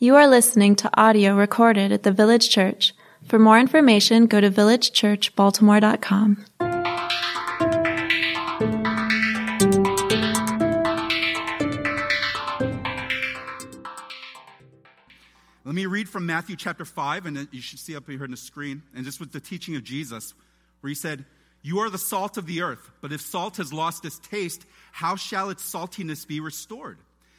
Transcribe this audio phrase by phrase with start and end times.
[0.00, 2.94] You are listening to audio recorded at the Village Church.
[3.26, 6.44] For more information, go to villagechurchbaltimore.com.
[15.64, 18.36] Let me read from Matthew chapter 5, and you should see up here on the
[18.36, 18.82] screen.
[18.94, 20.32] And this was the teaching of Jesus,
[20.80, 21.24] where he said,
[21.62, 25.16] You are the salt of the earth, but if salt has lost its taste, how
[25.16, 26.98] shall its saltiness be restored?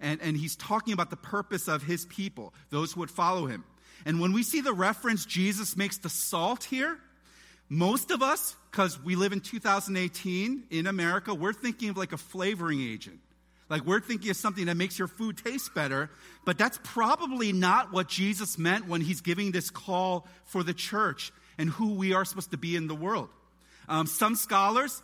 [0.00, 3.64] And, and he's talking about the purpose of his people, those who would follow him.
[4.06, 6.98] And when we see the reference Jesus makes the salt here,
[7.68, 12.16] most of us, because we live in 2018 in America, we're thinking of like a
[12.16, 13.20] flavoring agent.
[13.68, 16.10] Like we're thinking of something that makes your food taste better,
[16.46, 21.32] but that's probably not what Jesus meant when he's giving this call for the church
[21.58, 23.28] and who we are supposed to be in the world.
[23.88, 25.02] Um, some scholars,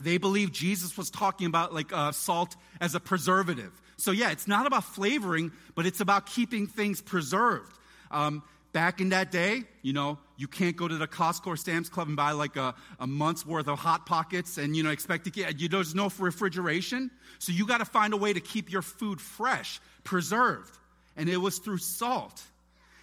[0.00, 3.70] they believe Jesus was talking about like uh, salt as a preservative.
[3.96, 7.78] So, yeah, it's not about flavoring, but it's about keeping things preserved.
[8.10, 8.42] Um,
[8.72, 12.08] back in that day, you know, you can't go to the Costco or Sam's Club
[12.08, 15.30] and buy like a, a month's worth of Hot Pockets and, you know, expect to
[15.30, 17.10] get, you, there's no refrigeration.
[17.38, 20.76] So you got to find a way to keep your food fresh, preserved.
[21.16, 22.42] And it was through salt.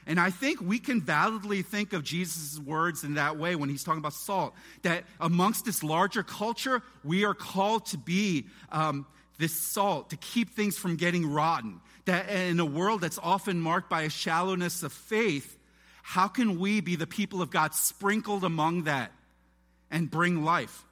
[0.07, 3.83] And I think we can validly think of Jesus' words in that way when he's
[3.83, 4.53] talking about salt.
[4.81, 9.05] That amongst this larger culture, we are called to be um,
[9.41, 11.81] this salt to keep things from getting rotten.
[12.05, 15.57] That in a world that's often marked by a shallowness of faith,
[16.03, 19.11] how can we be the people of God sprinkled among that
[19.89, 20.85] and bring life?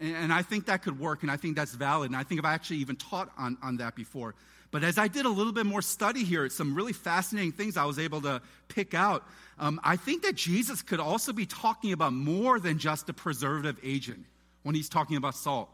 [0.00, 2.10] And, and I think that could work, and I think that's valid.
[2.10, 4.34] And I think I've actually even taught on, on that before.
[4.72, 7.84] But as I did a little bit more study here, some really fascinating things I
[7.84, 9.24] was able to pick out.
[9.58, 13.78] Um, I think that Jesus could also be talking about more than just a preservative
[13.82, 14.24] agent
[14.62, 15.68] when he's talking about salt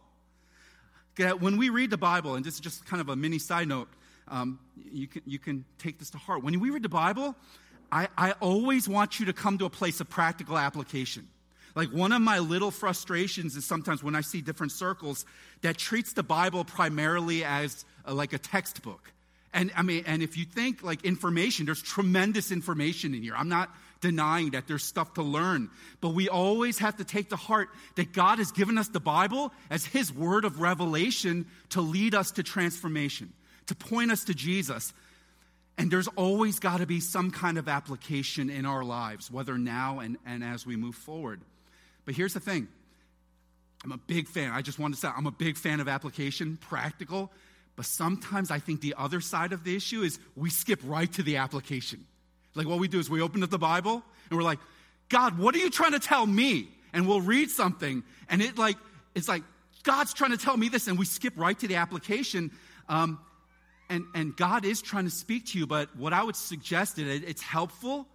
[1.19, 3.89] when we read the Bible, and this is just kind of a mini side note,
[4.29, 4.59] um,
[4.91, 6.43] you, can, you can take this to heart.
[6.43, 7.35] When we read the Bible,
[7.91, 11.27] I, I always want you to come to a place of practical application.
[11.75, 15.25] Like one of my little frustrations is sometimes when I see different circles
[15.63, 19.13] that treats the Bible primarily as a, like a textbook.
[19.55, 23.35] And I mean, and if you think like information, there's tremendous information in here.
[23.37, 23.71] I'm not
[24.01, 25.71] denying that there's stuff to learn.
[26.01, 29.53] But we always have to take to heart that God has given us the Bible
[29.71, 33.33] as His word of revelation to lead us to transformation,
[33.67, 34.93] to point us to Jesus.
[35.77, 40.01] And there's always got to be some kind of application in our lives, whether now
[40.01, 41.41] and, and as we move forward.
[42.05, 42.69] But here's the thing
[43.85, 44.53] I'm a big fan.
[44.53, 47.31] I just want to say I'm a big fan of application, practical.
[47.77, 51.23] But sometimes I think the other side of the issue is we skip right to
[51.23, 52.07] the application.
[52.59, 54.59] Like what we do is we open up the Bible and we're like,
[55.09, 56.69] God, what are you trying to tell me?
[56.93, 58.77] And we'll read something and it like,
[59.15, 59.43] it's like,
[59.85, 62.51] God's trying to tell me this, and we skip right to the application.
[62.89, 63.21] Um,
[63.89, 67.23] and, and God is trying to speak to you, but what I would suggest is
[67.23, 68.07] it's helpful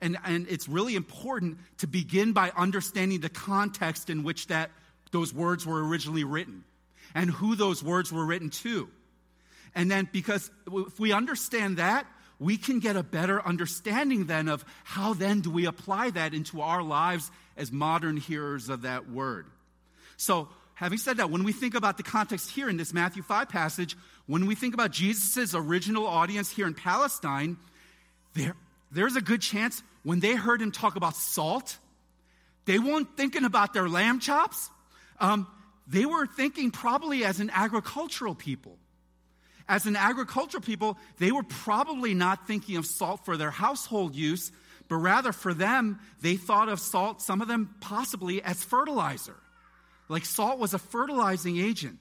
[0.00, 4.70] and, and it's really important to begin by understanding the context in which that,
[5.10, 6.64] those words were originally written
[7.14, 8.88] and who those words were written to.
[9.74, 12.06] And then, because if we understand that,
[12.40, 16.62] we can get a better understanding then of how then do we apply that into
[16.62, 19.46] our lives as modern hearers of that word.
[20.16, 23.50] So, having said that, when we think about the context here in this Matthew 5
[23.50, 23.94] passage,
[24.26, 27.58] when we think about Jesus' original audience here in Palestine,
[28.34, 28.56] there,
[28.90, 31.76] there's a good chance when they heard him talk about salt,
[32.64, 34.70] they weren't thinking about their lamb chops.
[35.18, 35.46] Um,
[35.86, 38.78] they were thinking probably as an agricultural people
[39.70, 44.50] as an agricultural people, they were probably not thinking of salt for their household use,
[44.88, 49.36] but rather for them, they thought of salt, some of them possibly as fertilizer.
[50.08, 51.98] Like salt was a fertilizing agent.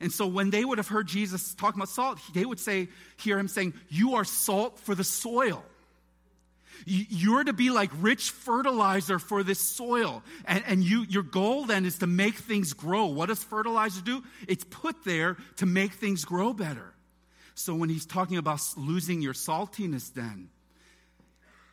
[0.00, 3.38] And so when they would have heard Jesus talking about salt, they would say, hear
[3.38, 5.62] him saying, You are salt for the soil.
[6.86, 10.22] You're to be like rich fertilizer for this soil.
[10.46, 13.04] And, and you, your goal then is to make things grow.
[13.04, 14.24] What does fertilizer do?
[14.48, 16.94] It's put there to make things grow better.
[17.60, 20.48] So when he's talking about losing your saltiness, then,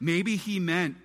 [0.01, 0.97] maybe he meant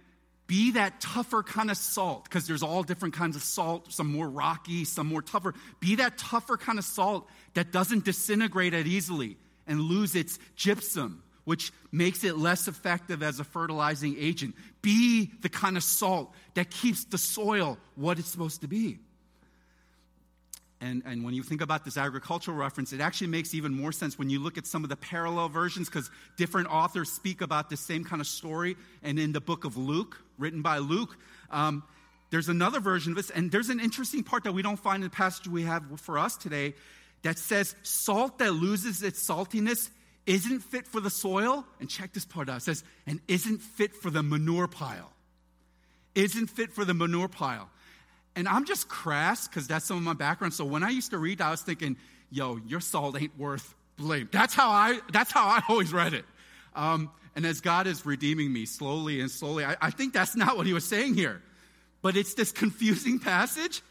[0.49, 4.29] be that tougher kind of salt, because there's all different kinds of salt, some more
[4.29, 5.55] rocky, some more tougher.
[5.81, 11.23] Be that tougher kind of salt that doesn't disintegrate it easily and lose its gypsum,
[11.45, 14.57] which makes it less effective as a fertilizing agent.
[14.83, 18.99] Be the kind of salt that keeps the soil what it's supposed to be.
[20.83, 24.19] And, and when you think about this agricultural reference, it actually makes even more sense
[24.19, 27.77] when you look at some of the parallel versions, because different authors speak about the
[27.77, 28.77] same kind of story.
[29.01, 31.17] And in the book of Luke, written by Luke,
[31.53, 31.85] um,
[32.31, 33.31] there's another version of this.
[33.31, 36.19] And there's an interesting part that we don't find in the passage we have for
[36.19, 36.75] us today
[37.23, 39.89] that says salt that loses its saltiness
[40.27, 41.65] isn't fit for the soil.
[41.79, 45.13] And check this part out it says, and isn't fit for the manure pile.
[46.17, 47.71] Isn't fit for the manure pile.
[48.35, 50.55] And I'm just crass because that's some of my background.
[50.55, 51.97] So when I used to read, I was thinking,
[52.31, 54.29] yo, your salt ain't worth blame.
[54.33, 56.25] That's how I, that's how I always read it.
[56.75, 60.57] Um, and as God is redeeming me slowly and slowly, I, I think that's not
[60.57, 61.43] what he was saying here.
[62.03, 63.83] But it's this confusing passage.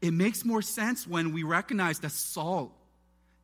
[0.00, 2.72] It makes more sense when we recognize that salt,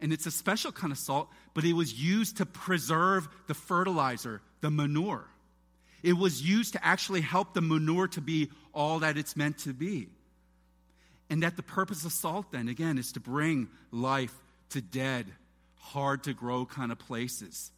[0.01, 4.43] and it's a special kind of salt, but it was used to preserve the fertilizer,
[4.61, 5.25] the manure.
[6.03, 9.73] It was used to actually help the manure to be all that it's meant to
[9.73, 10.09] be.
[11.31, 14.35] And that the purpose of salt, then, again, is to bring life
[14.71, 15.27] to dead,
[15.77, 17.71] hard to grow kind of places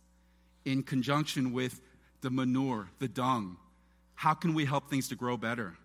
[0.64, 1.80] in conjunction with
[2.20, 3.56] the manure, the dung.
[4.14, 5.76] How can we help things to grow better?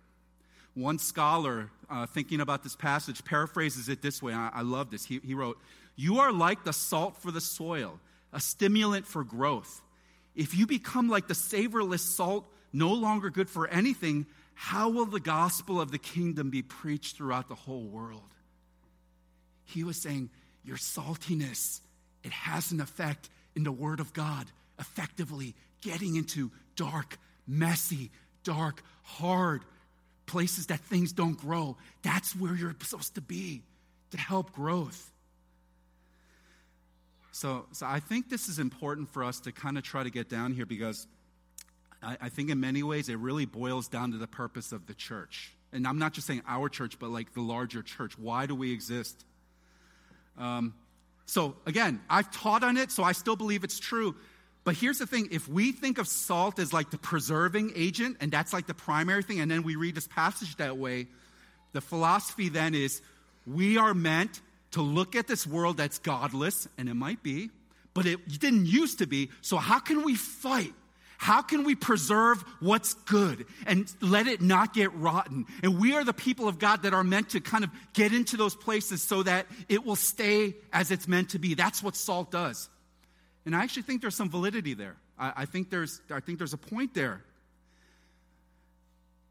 [0.73, 4.33] One scholar, uh, thinking about this passage, paraphrases it this way.
[4.33, 5.05] I, I love this.
[5.05, 5.57] He, he wrote,
[5.95, 7.99] You are like the salt for the soil,
[8.33, 9.81] a stimulant for growth.
[10.35, 15.19] If you become like the savorless salt, no longer good for anything, how will the
[15.19, 18.33] gospel of the kingdom be preached throughout the whole world?
[19.65, 20.29] He was saying,
[20.63, 21.81] Your saltiness,
[22.23, 24.47] it has an effect in the Word of God,
[24.79, 28.09] effectively getting into dark, messy,
[28.43, 29.61] dark, hard
[30.25, 31.77] places that things don't grow.
[32.01, 33.61] That's where you're supposed to be
[34.11, 35.11] to help growth.
[37.31, 40.29] So, so I think this is important for us to kind of try to get
[40.29, 41.05] down here because
[42.01, 44.93] I, I think in many ways it really boils down to the purpose of the
[44.93, 45.51] church.
[45.73, 48.17] And I'm not just saying our church, but like the larger church.
[48.17, 49.25] Why do we exist?
[50.37, 50.73] Um,
[51.25, 54.15] so again, I've taught on it, so I still believe it's true.
[54.63, 58.31] But here's the thing if we think of salt as like the preserving agent, and
[58.31, 61.07] that's like the primary thing, and then we read this passage that way,
[61.73, 63.01] the philosophy then is
[63.45, 67.49] we are meant to look at this world that's godless, and it might be,
[67.93, 69.29] but it didn't used to be.
[69.41, 70.73] So, how can we fight
[71.17, 75.45] how can we preserve what's good and let it not get rotten?
[75.63, 78.37] And we are the people of God that are meant to kind of get into
[78.37, 81.53] those places so that it will stay as it's meant to be.
[81.53, 82.69] That's what salt does.
[83.45, 84.97] And I actually think there's some validity there.
[85.17, 87.23] I, I think, there's, I think there's a point there.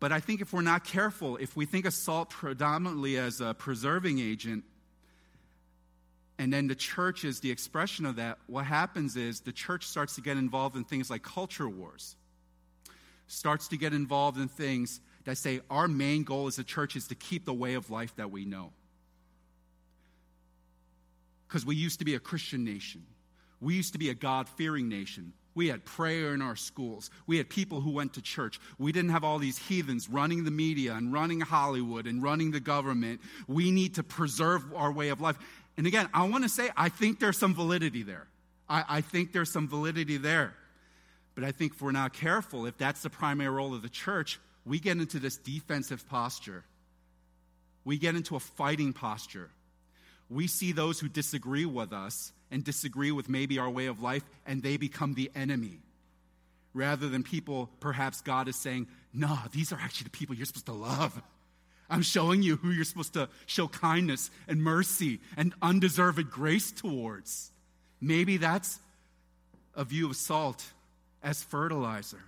[0.00, 3.54] But I think if we're not careful, if we think of salt predominantly as a
[3.54, 4.64] preserving agent,
[6.38, 10.16] and then the church is the expression of that, what happens is the church starts
[10.16, 12.16] to get involved in things like culture wars,
[13.28, 17.08] starts to get involved in things that say our main goal as a church is
[17.08, 18.72] to keep the way of life that we know.
[21.46, 23.06] Because we used to be a Christian nation,
[23.60, 25.32] we used to be a God fearing nation.
[25.54, 27.10] We had prayer in our schools.
[27.28, 28.58] We had people who went to church.
[28.76, 32.58] We didn't have all these heathens running the media and running Hollywood and running the
[32.58, 33.20] government.
[33.46, 35.38] We need to preserve our way of life.
[35.76, 38.26] And again, I want to say, I think there's some validity there.
[38.68, 40.54] I, I, think there's some validity there.
[41.34, 44.38] But I think if we're not careful, if that's the primary role of the church,
[44.64, 46.64] we get into this defensive posture.
[47.84, 49.50] We get into a fighting posture.
[50.30, 54.22] We see those who disagree with us and disagree with maybe our way of life,
[54.46, 55.80] and they become the enemy.
[56.72, 60.66] Rather than people, perhaps God is saying, no, these are actually the people you're supposed
[60.66, 61.20] to love.
[61.90, 67.52] I'm showing you who you're supposed to show kindness and mercy and undeserved grace towards.
[68.00, 68.78] Maybe that's
[69.74, 70.64] a view of salt
[71.22, 72.20] as fertilizer.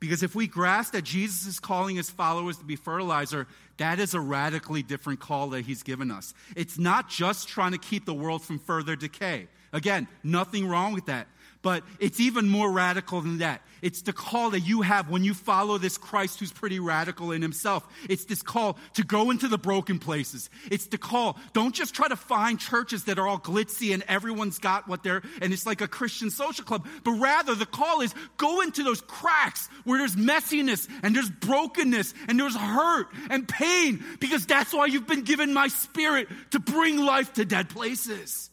[0.00, 3.48] Because if we grasp that Jesus is calling his followers to be fertilizer,
[3.78, 6.34] that is a radically different call that he's given us.
[6.54, 9.48] It's not just trying to keep the world from further decay.
[9.72, 11.26] Again, nothing wrong with that.
[11.60, 13.62] But it's even more radical than that.
[13.82, 17.42] It's the call that you have when you follow this Christ who's pretty radical in
[17.42, 17.86] himself.
[18.08, 20.50] It's this call to go into the broken places.
[20.70, 21.36] It's the call.
[21.52, 25.22] Don't just try to find churches that are all glitzy and everyone's got what they're,
[25.40, 26.86] and it's like a Christian social club.
[27.04, 32.14] But rather, the call is go into those cracks where there's messiness and there's brokenness
[32.28, 36.98] and there's hurt and pain because that's why you've been given my spirit to bring
[36.98, 38.47] life to dead places.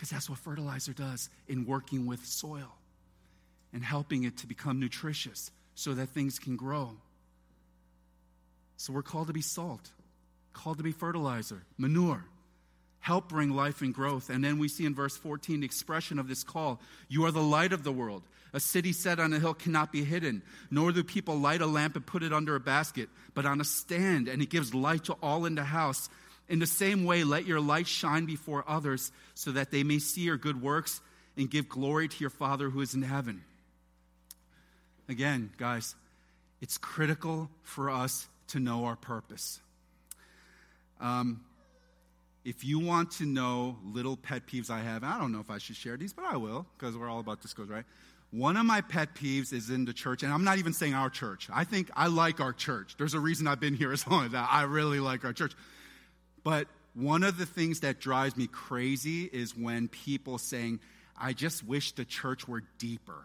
[0.00, 2.74] Because that's what fertilizer does in working with soil
[3.70, 6.92] and helping it to become nutritious so that things can grow.
[8.78, 9.90] So we're called to be salt,
[10.54, 12.24] called to be fertilizer, manure,
[13.00, 14.30] help bring life and growth.
[14.30, 16.80] And then we see in verse 14 the expression of this call
[17.10, 18.22] You are the light of the world.
[18.54, 21.94] A city set on a hill cannot be hidden, nor do people light a lamp
[21.94, 25.12] and put it under a basket, but on a stand, and it gives light to
[25.22, 26.08] all in the house.
[26.50, 30.22] In the same way, let your light shine before others, so that they may see
[30.22, 31.00] your good works
[31.36, 33.42] and give glory to your Father who is in heaven.
[35.08, 35.94] Again, guys,
[36.60, 39.60] it's critical for us to know our purpose.
[41.00, 41.44] Um,
[42.44, 45.58] if you want to know little pet peeves I have, I don't know if I
[45.58, 47.84] should share these, but I will, because we're all about disclosure, right?
[48.32, 51.10] One of my pet peeves is in the church, and I'm not even saying our
[51.10, 51.48] church.
[51.52, 52.96] I think I like our church.
[52.98, 54.48] There's a reason I've been here as long as that.
[54.50, 55.52] I really like our church.
[56.42, 60.80] But one of the things that drives me crazy is when people saying,
[61.18, 63.24] I just wish the church were deeper.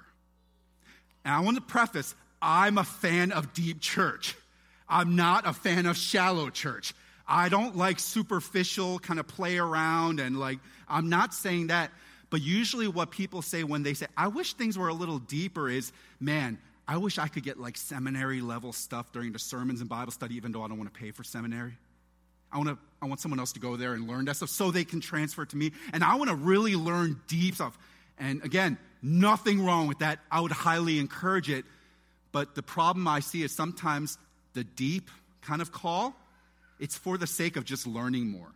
[1.24, 4.36] And I want to preface, I'm a fan of deep church.
[4.88, 6.94] I'm not a fan of shallow church.
[7.28, 11.92] I don't like superficial kind of play around and like, I'm not saying that.
[12.30, 15.70] But usually, what people say when they say, I wish things were a little deeper,
[15.70, 16.58] is, man,
[16.88, 20.36] I wish I could get like seminary level stuff during the sermons and Bible study,
[20.36, 21.78] even though I don't want to pay for seminary.
[22.56, 24.72] I want, to, I want someone else to go there and learn that stuff so
[24.72, 25.74] they can transfer it to me.
[25.92, 27.78] And I want to really learn deep stuff.
[28.18, 30.20] And again, nothing wrong with that.
[30.32, 31.66] I would highly encourage it.
[32.32, 34.18] But the problem I see is sometimes
[34.54, 35.10] the deep
[35.42, 36.16] kind of call,
[36.80, 38.54] it's for the sake of just learning more.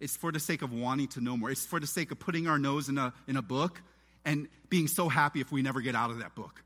[0.00, 1.50] It's for the sake of wanting to know more.
[1.52, 3.80] It's for the sake of putting our nose in a, in a book
[4.24, 6.64] and being so happy if we never get out of that book.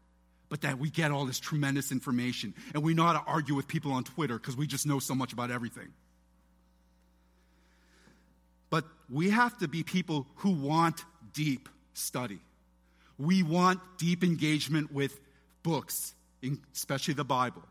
[0.49, 3.69] But that we get all this tremendous information and we know how to argue with
[3.69, 5.93] people on Twitter because we just know so much about everything.
[8.71, 12.39] But we have to be people who want deep study.
[13.19, 15.21] We want deep engagement with
[15.63, 16.15] books,
[16.73, 17.63] especially the Bible.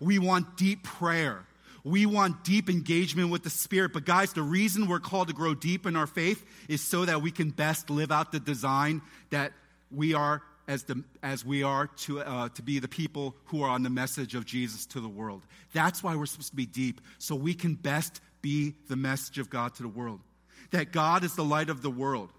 [0.00, 1.46] We want deep prayer.
[1.84, 3.92] We want deep engagement with the Spirit.
[3.92, 7.22] But, guys, the reason we're called to grow deep in our faith is so that
[7.22, 9.00] we can best live out the design
[9.30, 9.52] that
[9.90, 13.70] we are as, the, as we are to, uh, to be the people who are
[13.70, 15.42] on the message of Jesus to the world.
[15.72, 19.48] That's why we're supposed to be deep, so we can best be the message of
[19.48, 20.20] God to the world.
[20.70, 22.30] That God is the light of the world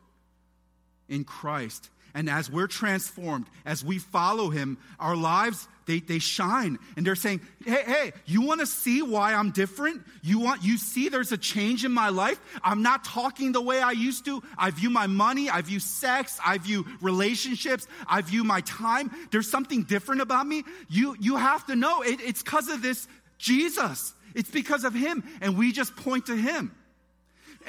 [1.08, 1.90] in Christ.
[2.14, 6.80] And as we're transformed, as we follow him, our lives, they, they shine.
[6.98, 10.02] And they're saying, hey, hey, you want to see why I'm different?
[10.24, 12.40] You want, you see there's a change in my life?
[12.64, 14.42] I'm not talking the way I used to.
[14.58, 15.50] I view my money.
[15.50, 16.40] I view sex.
[16.44, 17.88] I view relationships.
[18.08, 19.12] I view my time.
[19.32, 20.64] There's something different about me.
[20.90, 23.08] You, you have to know it, it's because of this
[23.38, 24.14] Jesus.
[24.36, 25.24] It's because of him.
[25.42, 26.76] And we just point to him.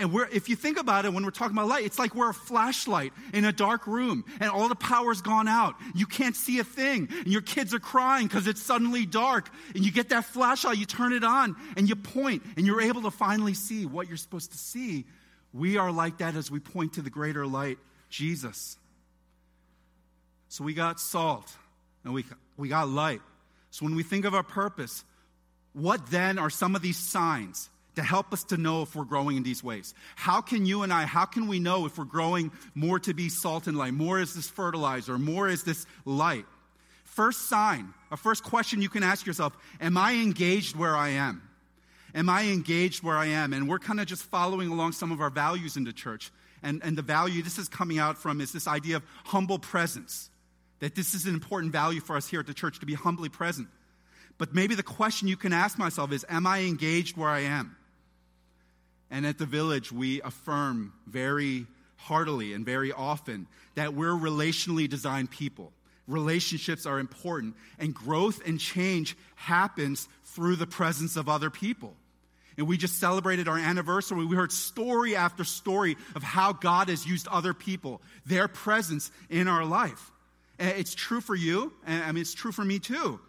[0.01, 2.31] And we're, if you think about it, when we're talking about light, it's like we're
[2.31, 5.75] a flashlight in a dark room and all the power's gone out.
[5.95, 7.09] You can't see a thing.
[7.11, 9.51] And your kids are crying because it's suddenly dark.
[9.75, 13.03] And you get that flashlight, you turn it on, and you point, and you're able
[13.03, 15.05] to finally see what you're supposed to see.
[15.53, 17.77] We are like that as we point to the greater light,
[18.09, 18.79] Jesus.
[20.49, 21.53] So we got salt
[22.05, 22.25] and we,
[22.57, 23.21] we got light.
[23.71, 25.05] So when we think of our purpose,
[25.75, 27.69] what then are some of these signs
[28.01, 29.95] to help us to know if we're growing in these ways.
[30.17, 33.29] How can you and I, how can we know if we're growing more to be
[33.29, 36.47] salt and light, more as this fertilizer, more as this light?
[37.05, 41.43] First sign, a first question you can ask yourself Am I engaged where I am?
[42.15, 43.53] Am I engaged where I am?
[43.53, 46.33] And we're kind of just following along some of our values in the church.
[46.63, 50.31] And, and the value this is coming out from is this idea of humble presence.
[50.79, 53.29] That this is an important value for us here at the church to be humbly
[53.29, 53.69] present.
[54.39, 57.77] But maybe the question you can ask myself is Am I engaged where I am?
[59.11, 65.31] And at the village, we affirm very heartily and very often that we're relationally designed
[65.31, 65.73] people.
[66.07, 71.95] Relationships are important, and growth and change happens through the presence of other people.
[72.59, 74.25] And we just celebrated our anniversary.
[74.25, 79.49] We heard story after story of how God has used other people, their presence in
[79.49, 80.11] our life.
[80.59, 83.21] And it's true for you, and I mean, it's true for me too.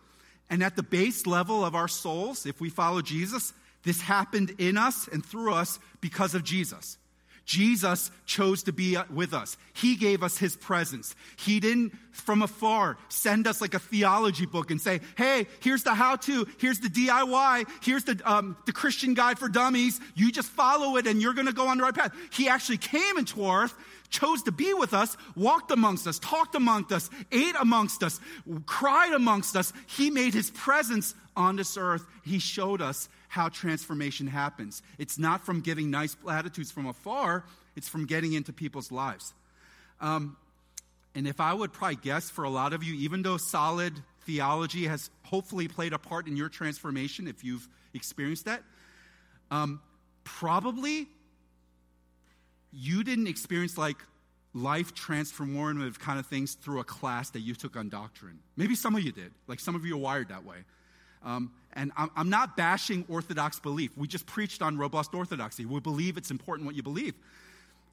[0.49, 4.77] And at the base level of our souls, if we follow Jesus, this happened in
[4.77, 6.97] us and through us because of Jesus.
[7.45, 9.57] Jesus chose to be with us.
[9.73, 11.15] He gave us his presence.
[11.37, 15.93] He didn't, from afar, send us like a theology book and say, hey, here's the
[15.93, 19.99] how to, here's the DIY, here's the, um, the Christian guide for dummies.
[20.15, 22.13] You just follow it and you're going to go on the right path.
[22.31, 23.75] He actually came into earth,
[24.09, 28.19] chose to be with us, walked amongst us, talked amongst us, ate amongst us,
[28.65, 29.73] cried amongst us.
[29.87, 32.05] He made his presence on this earth.
[32.23, 34.83] He showed us how transformation happens.
[34.97, 37.45] It's not from giving nice platitudes from afar,
[37.77, 39.33] it's from getting into people's lives.
[40.01, 40.35] Um,
[41.15, 43.93] and if I would probably guess for a lot of you, even though solid
[44.25, 48.63] theology has hopefully played a part in your transformation, if you've experienced that,
[49.49, 49.79] um,
[50.25, 51.07] probably
[52.73, 53.97] you didn't experience like
[54.53, 58.39] life transformative kind of things through a class that you took on doctrine.
[58.57, 59.31] Maybe some of you did.
[59.47, 60.57] Like some of you are wired that way.
[61.23, 63.91] Um, and I'm, not bashing Orthodox belief.
[63.95, 65.65] We just preached on robust orthodoxy.
[65.65, 67.13] We believe it's important what you believe.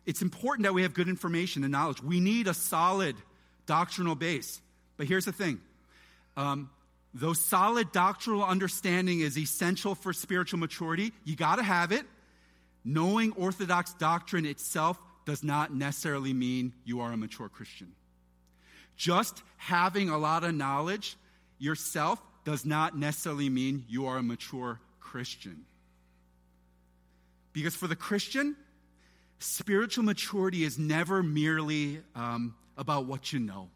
[0.06, 2.02] It's important that we have good information and knowledge.
[2.02, 3.14] We need a solid
[3.66, 4.60] doctrinal base.
[4.96, 5.60] But here's the thing
[6.36, 6.70] um,
[7.14, 12.06] though solid doctrinal understanding is essential for spiritual maturity, you got to have it.
[12.84, 17.92] Knowing Orthodox doctrine itself does not necessarily mean you are a mature Christian.
[18.96, 21.16] Just having a lot of knowledge
[21.58, 25.64] yourself does not necessarily mean you are a mature Christian.
[27.52, 28.56] Because for the Christian,
[29.38, 33.68] spiritual maturity is never merely um, about what you know.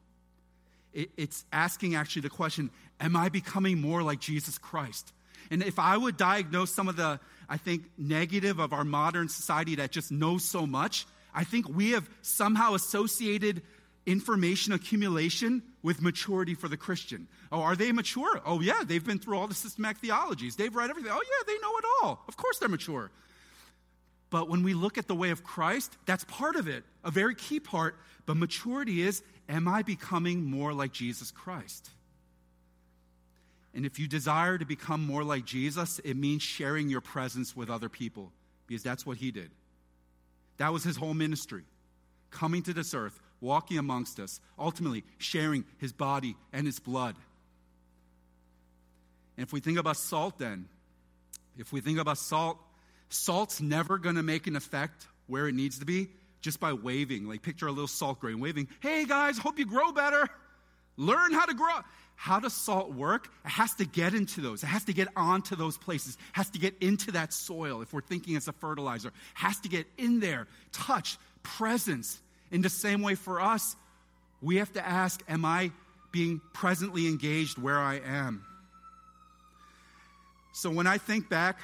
[0.92, 5.12] It, it's asking actually the question Am I becoming more like Jesus Christ?
[5.50, 9.76] And if I would diagnose some of the, I think, negative of our modern society
[9.76, 11.04] that just knows so much,
[11.34, 13.62] I think we have somehow associated
[14.06, 17.28] information accumulation with maturity for the Christian.
[17.50, 18.40] Oh, are they mature?
[18.44, 20.56] Oh, yeah, they've been through all the systematic theologies.
[20.56, 21.12] They've read everything.
[21.12, 22.24] Oh, yeah, they know it all.
[22.28, 23.10] Of course they're mature.
[24.30, 27.34] But when we look at the way of Christ, that's part of it, a very
[27.34, 27.96] key part.
[28.24, 31.90] But maturity is, am I becoming more like Jesus Christ?
[33.74, 37.70] And if you desire to become more like Jesus, it means sharing your presence with
[37.70, 38.32] other people,
[38.66, 39.50] because that's what he did.
[40.58, 41.64] That was his whole ministry
[42.30, 47.16] coming to this earth, walking amongst us, ultimately sharing his body and his blood.
[49.36, 50.66] And if we think about salt, then,
[51.58, 52.58] if we think about salt,
[53.10, 56.08] salt's never going to make an effect where it needs to be
[56.40, 57.28] just by waving.
[57.28, 60.28] Like, picture a little salt grain waving, hey guys, hope you grow better.
[60.96, 61.80] Learn how to grow.
[62.14, 63.28] How does salt work?
[63.44, 64.62] It has to get into those.
[64.62, 66.14] It has to get onto those places.
[66.14, 67.82] It has to get into that soil.
[67.82, 72.20] If we're thinking as a fertilizer, it has to get in there, touch, presence.
[72.52, 73.74] In the same way for us,
[74.40, 75.72] we have to ask, am I
[76.12, 78.44] being presently engaged where I am?
[80.52, 81.58] So when I think back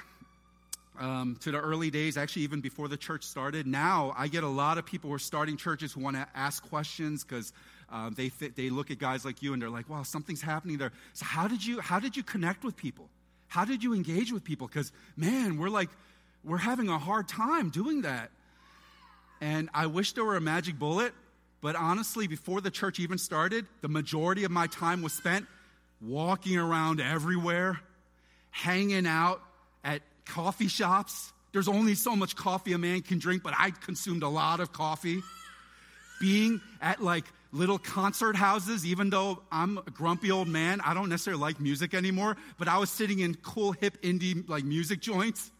[0.98, 3.66] um, to the early days, actually, even before the church started.
[3.66, 6.68] Now, I get a lot of people who are starting churches who want to ask
[6.68, 7.52] questions because
[7.90, 10.76] um, they, th- they look at guys like you and they're like, wow, something's happening
[10.76, 10.92] there.
[11.14, 13.08] So, how did you, how did you connect with people?
[13.46, 14.66] How did you engage with people?
[14.66, 15.88] Because, man, we're like,
[16.44, 18.30] we're having a hard time doing that.
[19.40, 21.12] And I wish there were a magic bullet,
[21.60, 25.46] but honestly, before the church even started, the majority of my time was spent
[26.00, 27.80] walking around everywhere,
[28.50, 29.40] hanging out
[29.84, 31.32] at coffee shops.
[31.52, 34.72] There's only so much coffee a man can drink, but I consumed a lot of
[34.72, 35.22] coffee.
[36.20, 41.08] Being at like little concert houses, even though I'm a grumpy old man, I don't
[41.08, 45.50] necessarily like music anymore, but I was sitting in cool, hip, indie like music joints.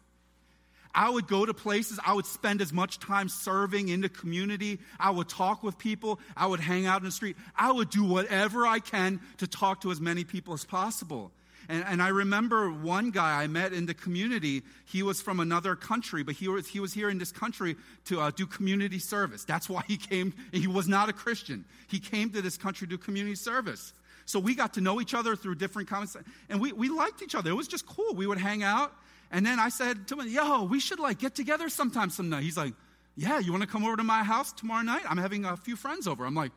[0.94, 4.78] I would go to places, I would spend as much time serving in the community.
[4.98, 7.36] I would talk with people, I would hang out in the street.
[7.56, 11.30] I would do whatever I can to talk to as many people as possible.
[11.68, 14.62] And, and I remember one guy I met in the community.
[14.86, 18.20] He was from another country, but he was, he was here in this country to
[18.20, 19.44] uh, do community service.
[19.44, 20.32] That's why he came.
[20.52, 21.66] He was not a Christian.
[21.88, 23.92] He came to this country to do community service.
[24.24, 26.16] So we got to know each other through different comments,
[26.48, 27.50] and we, we liked each other.
[27.50, 28.14] It was just cool.
[28.14, 28.92] We would hang out.
[29.30, 32.42] And then I said to him, Yo, we should like get together sometime some night.
[32.42, 32.74] He's like,
[33.16, 35.02] Yeah, you want to come over to my house tomorrow night?
[35.08, 36.24] I'm having a few friends over.
[36.24, 36.52] I'm like,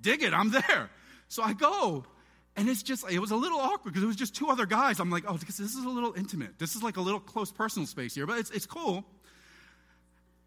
[0.00, 0.90] Dig it, I'm there.
[1.28, 2.04] So I go.
[2.56, 4.98] And it's just, it was a little awkward because it was just two other guys.
[4.98, 6.58] I'm like, oh, this is a little intimate.
[6.58, 9.04] This is like a little close personal space here, but it's, it's cool.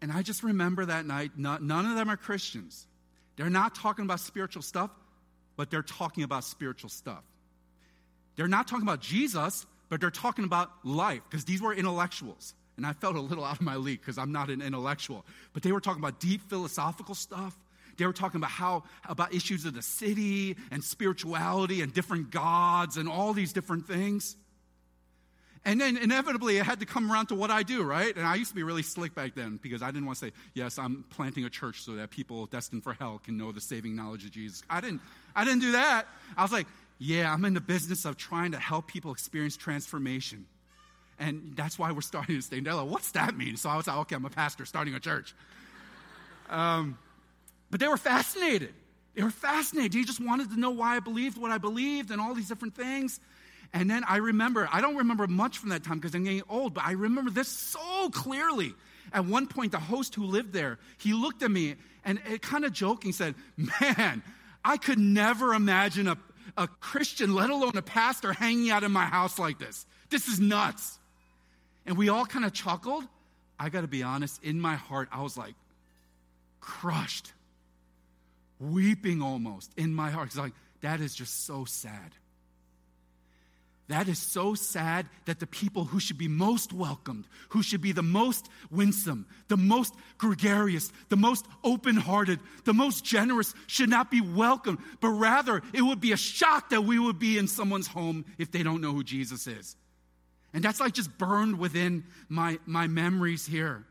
[0.02, 2.88] And I just remember that night, not, none of them are Christians.
[3.36, 4.90] They're not talking about spiritual stuff,
[5.56, 7.22] but they're talking about spiritual stuff.
[8.34, 12.54] They're not talking about Jesus, but they're talking about life because these were intellectuals.
[12.78, 15.26] And I felt a little out of my league because I'm not an intellectual.
[15.52, 17.54] But they were talking about deep philosophical stuff
[18.00, 22.96] they were talking about how about issues of the city and spirituality and different gods
[22.96, 24.36] and all these different things.
[25.66, 28.16] And then inevitably it had to come around to what I do, right?
[28.16, 30.32] And I used to be really slick back then because I didn't want to say,
[30.54, 33.94] yes, I'm planting a church so that people destined for hell can know the saving
[33.94, 34.62] knowledge of Jesus.
[34.70, 35.02] I didn't,
[35.36, 36.06] I didn't do that.
[36.38, 36.66] I was like,
[37.02, 40.44] yeah, I'm in the business of trying to help people experience transformation.
[41.18, 42.60] And that's why we're starting to stay.
[42.60, 43.56] They're like, what's that mean?
[43.56, 45.34] So I was like, okay, I'm a pastor starting a church.
[46.50, 46.98] Um,
[47.70, 48.74] but they were fascinated.
[49.14, 49.92] They were fascinated.
[49.92, 52.76] They just wanted to know why I believed what I believed and all these different
[52.76, 53.18] things.
[53.72, 56.74] And then I remember, I don't remember much from that time because I'm getting old,
[56.74, 58.74] but I remember this so clearly.
[59.10, 62.72] At one point, the host who lived there, he looked at me and kind of
[62.74, 63.34] joking said,
[63.80, 64.22] Man,
[64.62, 66.18] I could never imagine a,
[66.56, 69.86] a Christian, let alone a pastor, hanging out in my house like this.
[70.08, 70.98] This is nuts.
[71.86, 73.04] And we all kind of chuckled.
[73.58, 75.54] I got to be honest, in my heart, I was like,
[76.60, 77.32] crushed,
[78.58, 80.28] weeping almost in my heart.
[80.28, 82.14] It's like, that is just so sad.
[83.90, 87.90] That is so sad that the people who should be most welcomed, who should be
[87.90, 94.08] the most winsome, the most gregarious, the most open hearted, the most generous, should not
[94.08, 97.88] be welcomed, but rather it would be a shock that we would be in someone's
[97.88, 99.74] home if they don't know who Jesus is.
[100.54, 103.84] And that's like just burned within my, my memories here.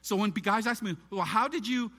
[0.00, 1.92] So when guys ask me, well, how did you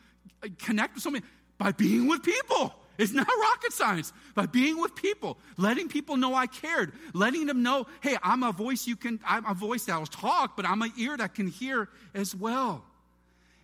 [0.58, 1.24] connect with somebody?
[1.60, 2.74] By being with people.
[3.00, 7.64] It's not rocket science, but being with people, letting people know I cared, letting them
[7.64, 10.82] know, hey, I'm a voice you can, I'm a voice that will talk, but I'm
[10.82, 12.84] an ear that can hear as well.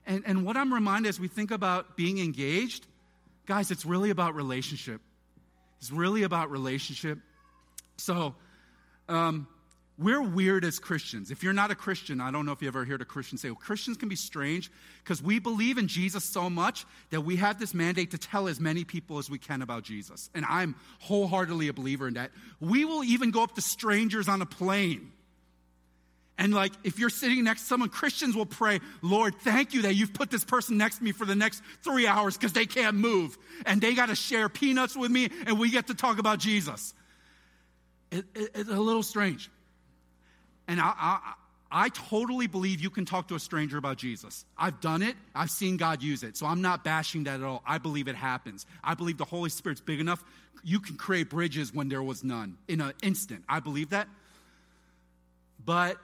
[0.08, 2.88] And, and what I'm reminded as we think about being engaged,
[3.46, 5.02] guys, it's really about relationship.
[5.80, 7.20] It's really about relationship.
[7.98, 8.36] So,
[9.10, 9.48] um,
[9.98, 11.32] we're weird as Christians.
[11.32, 13.50] If you're not a Christian, I don't know if you ever heard a Christian say,
[13.50, 14.70] well, Christians can be strange
[15.02, 18.60] because we believe in Jesus so much that we have this mandate to tell as
[18.60, 20.30] many people as we can about Jesus.
[20.36, 22.32] And I'm wholeheartedly a believer in that.
[22.60, 25.14] We will even go up to strangers on a plane.
[26.38, 29.94] And like, if you're sitting next to someone, Christians will pray, Lord, thank you that
[29.94, 32.98] you've put this person next to me for the next three hours because they can't
[32.98, 33.38] move.
[33.66, 36.94] And they got to share peanuts with me and we get to talk about Jesus.
[38.12, 39.50] It, it, it's a little strange.
[40.68, 41.34] And I, I,
[41.72, 44.46] I totally believe you can talk to a stranger about Jesus.
[44.58, 45.16] I've done it.
[45.34, 46.38] I've seen God use it.
[46.38, 47.64] So I'm not bashing that at all.
[47.66, 48.66] I believe it happens.
[48.84, 50.24] I believe the Holy Spirit's big enough.
[50.64, 53.44] You can create bridges when there was none in an instant.
[53.48, 54.08] I believe that.
[55.64, 55.98] But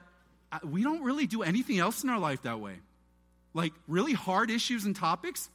[0.64, 2.74] we don't really do anything else in our life that way.
[3.54, 5.48] Like really hard issues and topics,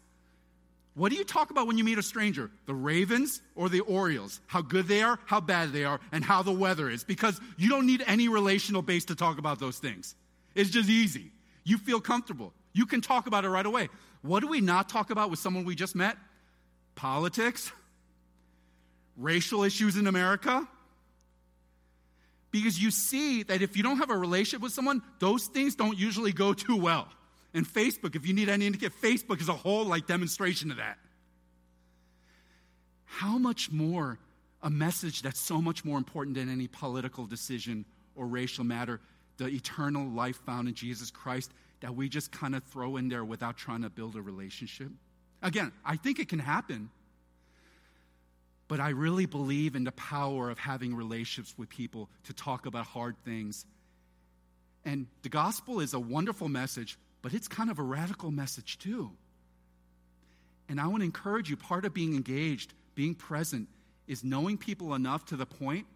[0.97, 2.49] what do you talk about when you meet a stranger?
[2.65, 4.41] The Ravens or the Orioles?
[4.47, 7.03] How good they are, how bad they are, and how the weather is.
[7.03, 10.15] Because you don't need any relational base to talk about those things.
[10.55, 11.29] It's just easy.
[11.63, 12.51] You feel comfortable.
[12.73, 13.89] You can talk about it right away.
[14.23, 16.17] What do we not talk about with someone we just met?
[16.95, 17.71] Politics,
[19.17, 20.67] racial issues in America.
[22.49, 25.95] Because you see that if you don't have a relationship with someone, those things don't
[25.95, 27.07] usually go too well.
[27.58, 31.00] And Facebook, if you need any indicator, Facebook is a whole like demonstration of that.
[33.06, 34.20] How much more
[34.62, 37.84] a message that's so much more important than any political decision
[38.15, 39.02] or racial matter,
[39.38, 43.26] the eternal life found in Jesus Christ, that we just kind of throw in there
[43.26, 44.91] without trying to build a relationship?
[45.41, 46.91] Again, I think it can happen.
[48.67, 52.86] But I really believe in the power of having relationships with people to talk about
[52.86, 53.65] hard things.
[54.86, 59.12] And the gospel is a wonderful message, but it's kind of a radical message too.
[60.70, 63.68] And I want to encourage you part of being engaged, being present,
[64.08, 65.88] is knowing people enough to the point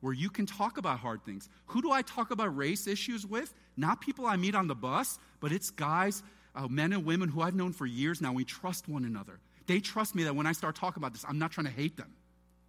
[0.00, 1.48] where you can talk about hard things.
[1.66, 3.52] Who do I talk about race issues with?
[3.76, 6.22] Not people I meet on the bus, but it's guys,
[6.54, 8.32] uh, men and women who I've known for years now.
[8.32, 9.40] We trust one another.
[9.66, 11.96] They trust me that when I start talking about this, I'm not trying to hate
[11.96, 12.12] them.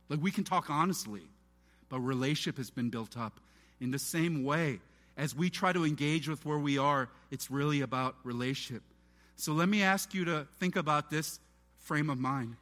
[0.10, 1.22] Like we can talk honestly,
[1.88, 3.40] but relationship has been built up.
[3.80, 4.80] In the same way,
[5.18, 8.84] as we try to engage with where we are, it's really about relationship.
[9.36, 11.40] So let me ask you to think about this
[11.80, 12.56] frame of mind.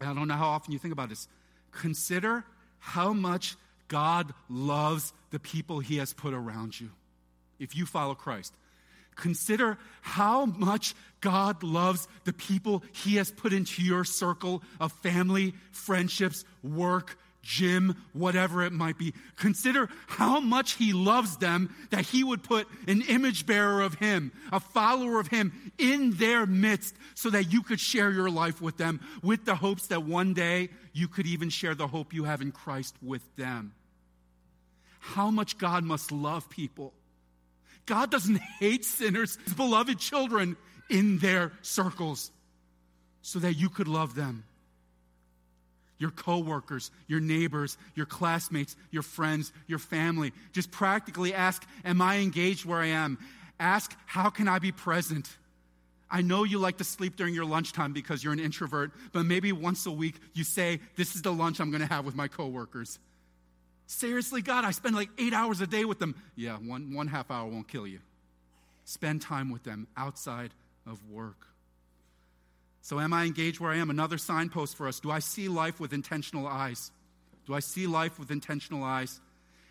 [0.00, 1.28] I don't know how often you think about this.
[1.72, 2.44] Consider
[2.78, 3.56] how much
[3.88, 6.90] God loves the people he has put around you
[7.58, 8.52] if you follow Christ.
[9.16, 15.54] Consider how much God loves the people he has put into your circle of family,
[15.72, 19.14] friendships, work, gym, whatever it might be.
[19.36, 24.32] Consider how much he loves them that he would put an image bearer of him,
[24.52, 28.76] a follower of him in their midst so that you could share your life with
[28.76, 32.42] them with the hopes that one day you could even share the hope you have
[32.42, 33.72] in Christ with them.
[35.00, 36.92] How much God must love people.
[37.86, 40.56] God doesn't hate sinners, his beloved children
[40.90, 42.30] in their circles
[43.22, 44.44] so that you could love them
[45.98, 50.32] your coworkers, your neighbors, your classmates, your friends, your family.
[50.52, 53.18] Just practically ask, Am I engaged where I am?
[53.58, 55.28] Ask, How can I be present?
[56.10, 59.52] I know you like to sleep during your lunchtime because you're an introvert, but maybe
[59.52, 62.28] once a week you say, This is the lunch I'm going to have with my
[62.28, 62.98] coworkers.
[63.86, 66.14] Seriously, God, I spend like eight hours a day with them.
[66.36, 68.00] Yeah, one, one half hour won't kill you.
[68.84, 70.50] Spend time with them outside
[70.86, 71.48] of work.
[72.88, 73.90] So, am I engaged where I am?
[73.90, 74.98] Another signpost for us.
[74.98, 76.90] Do I see life with intentional eyes?
[77.46, 79.20] Do I see life with intentional eyes?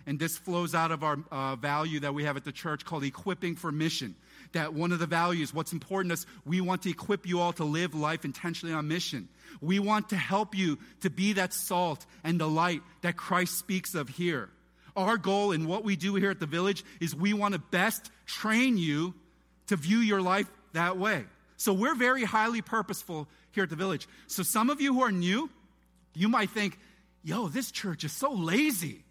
[0.06, 3.04] And this flows out of our uh, value that we have at the church called
[3.04, 4.14] equipping for mission.
[4.52, 7.64] That one of the values, what's important is we want to equip you all to
[7.64, 9.30] live life intentionally on mission.
[9.62, 13.96] We want to help you to be that salt and the light that Christ speaks
[13.96, 14.48] of here.
[14.96, 18.12] Our goal in what we do here at the village is we want to best
[18.28, 19.16] train you
[19.70, 21.26] to view your life that way.
[21.58, 24.08] So we're very highly purposeful here at the village.
[24.28, 25.50] So some of you who are new,
[26.14, 26.80] you might think,
[27.24, 29.04] yo, this church is so lazy.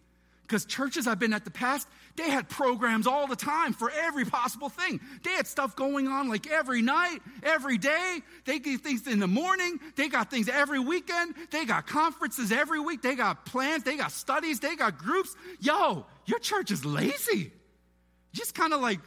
[0.43, 4.25] Because churches I've been at the past, they had programs all the time for every
[4.25, 5.01] possible thing.
[5.25, 8.21] They had stuff going on like every night, every day.
[8.45, 9.81] They get things in the morning.
[9.97, 11.35] They got things every weekend.
[11.51, 13.03] They got conferences every week.
[13.03, 13.83] They got plans.
[13.83, 14.61] They got studies.
[14.61, 15.35] They got groups.
[15.59, 17.51] Yo, your church is lazy.
[18.33, 19.01] Just kind of like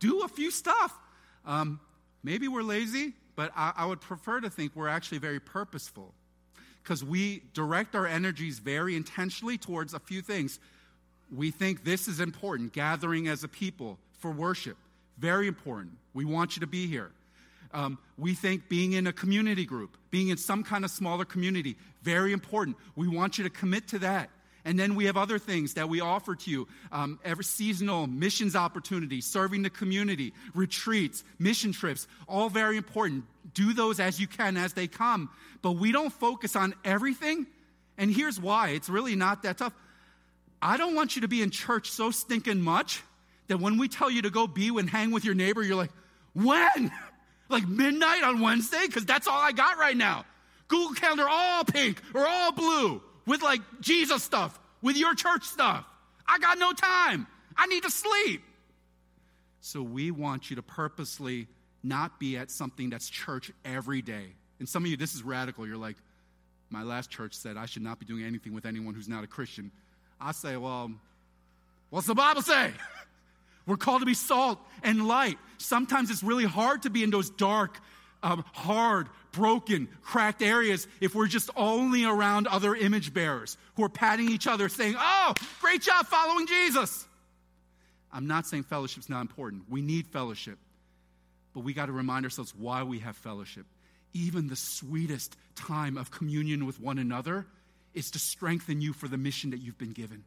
[0.00, 0.98] do a few stuff.
[1.44, 1.78] Um,
[2.22, 6.14] maybe we're lazy, but I, I would prefer to think we're actually very purposeful
[6.82, 10.60] because we direct our energies very intentionally towards a few things
[11.34, 14.76] we think this is important gathering as a people for worship.
[15.18, 15.94] Very important.
[16.14, 17.10] We want you to be here.
[17.72, 21.76] Um, we think being in a community group, being in some kind of smaller community,
[22.02, 22.76] very important.
[22.94, 24.30] We want you to commit to that.
[24.66, 28.56] And then we have other things that we offer to you um, every seasonal missions
[28.56, 33.24] opportunities, serving the community, retreats, mission trips, all very important.
[33.54, 35.30] Do those as you can as they come.
[35.62, 37.46] But we don't focus on everything.
[37.96, 39.72] And here's why it's really not that tough.
[40.60, 43.04] I don't want you to be in church so stinking much
[43.46, 45.92] that when we tell you to go be and hang with your neighbor, you're like,
[46.34, 46.90] when?
[47.48, 48.84] like midnight on Wednesday?
[48.84, 50.24] Because that's all I got right now.
[50.66, 55.84] Google Calendar all pink or all blue with like Jesus stuff, with your church stuff.
[56.26, 57.26] I got no time.
[57.56, 58.42] I need to sleep.
[59.60, 61.48] So we want you to purposely
[61.82, 64.26] not be at something that's church every day.
[64.58, 65.66] And some of you, this is radical.
[65.66, 65.96] You're like,
[66.70, 69.26] my last church said I should not be doing anything with anyone who's not a
[69.26, 69.70] Christian.
[70.20, 70.90] I say, well,
[71.90, 72.72] what's the Bible say?
[73.66, 75.38] We're called to be salt and light.
[75.58, 77.78] Sometimes it's really hard to be in those dark,
[78.22, 83.88] um, hard, broken, cracked areas if we're just only around other image bearers who are
[83.88, 87.06] patting each other, saying, Oh, great job following Jesus.
[88.12, 89.64] I'm not saying fellowship's not important.
[89.68, 90.58] We need fellowship.
[91.52, 93.66] But we got to remind ourselves why we have fellowship.
[94.12, 97.46] Even the sweetest time of communion with one another
[97.94, 100.24] is to strengthen you for the mission that you've been given.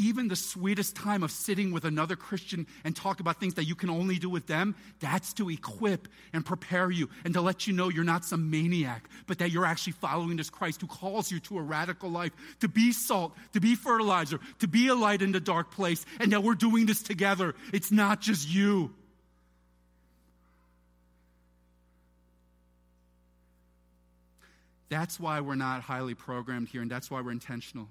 [0.00, 3.74] Even the sweetest time of sitting with another Christian and talk about things that you
[3.74, 7.74] can only do with them, that's to equip and prepare you and to let you
[7.74, 11.38] know you're not some maniac, but that you're actually following this Christ who calls you
[11.40, 15.32] to a radical life, to be salt, to be fertilizer, to be a light in
[15.32, 17.54] the dark place, and that we're doing this together.
[17.74, 18.94] It's not just you.
[24.88, 27.88] That's why we're not highly programmed here, and that's why we're intentional.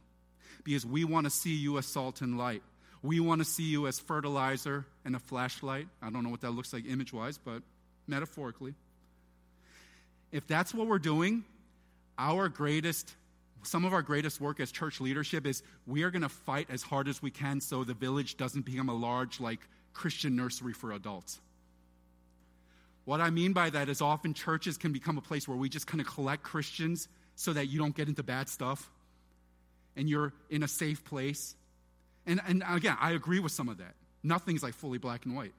[0.63, 2.61] Because we want to see you as salt and light.
[3.01, 5.87] We want to see you as fertilizer and a flashlight.
[6.01, 7.61] I don't know what that looks like image wise, but
[8.07, 8.73] metaphorically.
[10.31, 11.43] If that's what we're doing,
[12.17, 13.15] our greatest,
[13.63, 16.83] some of our greatest work as church leadership is we are going to fight as
[16.83, 19.59] hard as we can so the village doesn't become a large, like,
[19.93, 21.39] Christian nursery for adults.
[23.05, 25.87] What I mean by that is often churches can become a place where we just
[25.87, 28.91] kind of collect Christians so that you don't get into bad stuff
[29.99, 31.55] and you're in a safe place.
[32.25, 33.95] And, and again, I agree with some of that.
[34.23, 35.51] Nothing's like fully black and white.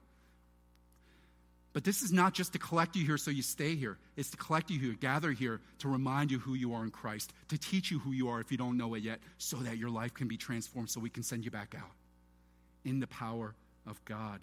[1.73, 3.97] But this is not just to collect you here so you stay here.
[4.17, 7.31] It's to collect you here, gather here to remind you who you are in Christ,
[7.49, 9.91] to teach you who you are if you don't know it yet, so that your
[9.91, 11.91] life can be transformed, so we can send you back out
[12.83, 13.53] in the power
[13.85, 14.41] of God.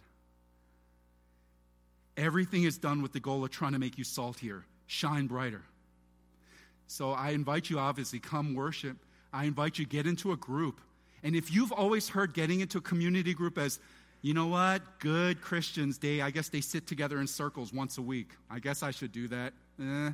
[2.16, 5.62] Everything is done with the goal of trying to make you saltier, shine brighter.
[6.86, 8.96] So I invite you, obviously, come worship.
[9.32, 10.80] I invite you, to get into a group.
[11.22, 13.80] And if you've always heard getting into a community group as,
[14.22, 18.02] you know what, good Christians, they, I guess they sit together in circles once a
[18.02, 18.30] week.
[18.50, 19.52] I guess I should do that.
[19.80, 20.10] Eh.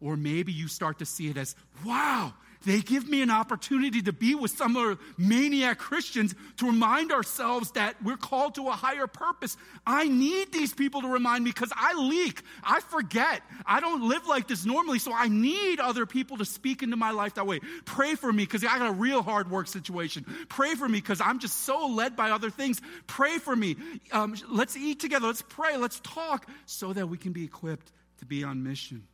[0.00, 2.32] Or maybe you start to see it as, wow,
[2.64, 7.70] they give me an opportunity to be with some other maniac Christians to remind ourselves
[7.72, 9.56] that we're called to a higher purpose.
[9.86, 12.42] I need these people to remind me because I leak.
[12.64, 13.42] I forget.
[13.64, 17.10] I don't live like this normally, so I need other people to speak into my
[17.10, 17.60] life that way.
[17.84, 20.24] Pray for me because I got a real hard work situation.
[20.48, 22.80] Pray for me because I'm just so led by other things.
[23.06, 23.76] Pray for me.
[24.10, 25.28] Um, let's eat together.
[25.28, 25.76] Let's pray.
[25.76, 29.06] Let's talk so that we can be equipped to be on mission.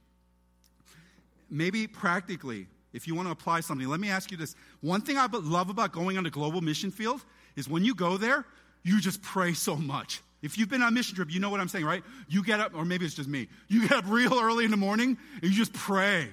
[1.54, 4.56] Maybe practically, if you want to apply something, let me ask you this.
[4.80, 8.16] One thing I love about going on a global mission field is when you go
[8.16, 8.44] there,
[8.82, 10.20] you just pray so much.
[10.42, 12.02] If you've been on a mission trip, you know what I'm saying, right?
[12.28, 14.76] You get up, or maybe it's just me, you get up real early in the
[14.76, 16.28] morning and you just pray.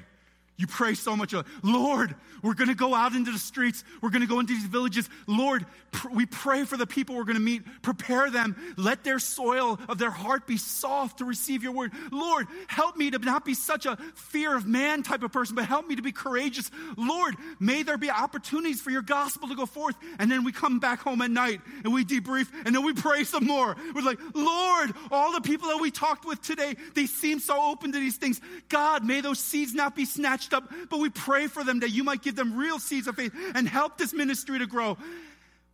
[0.58, 1.34] You pray so much,
[1.64, 3.84] Lord, we're going to go out into the streets.
[4.00, 5.10] We're going to go into these villages.
[5.26, 7.64] Lord, pr- we pray for the people we're going to meet.
[7.82, 8.56] Prepare them.
[8.78, 11.92] Let their soil of their heart be soft to receive your word.
[12.12, 15.66] Lord, help me to not be such a fear of man type of person, but
[15.66, 16.70] help me to be courageous.
[16.96, 19.96] Lord, may there be opportunities for your gospel to go forth.
[20.20, 23.24] And then we come back home at night and we debrief and then we pray
[23.24, 23.76] some more.
[23.96, 27.92] We're like, Lord, all the people that we talked with today, they seem so open
[27.94, 28.40] to these things.
[28.70, 32.04] God, may those seeds not be snatched up, but we pray for them that you
[32.04, 34.98] might give them real seeds of faith and help this ministry to grow.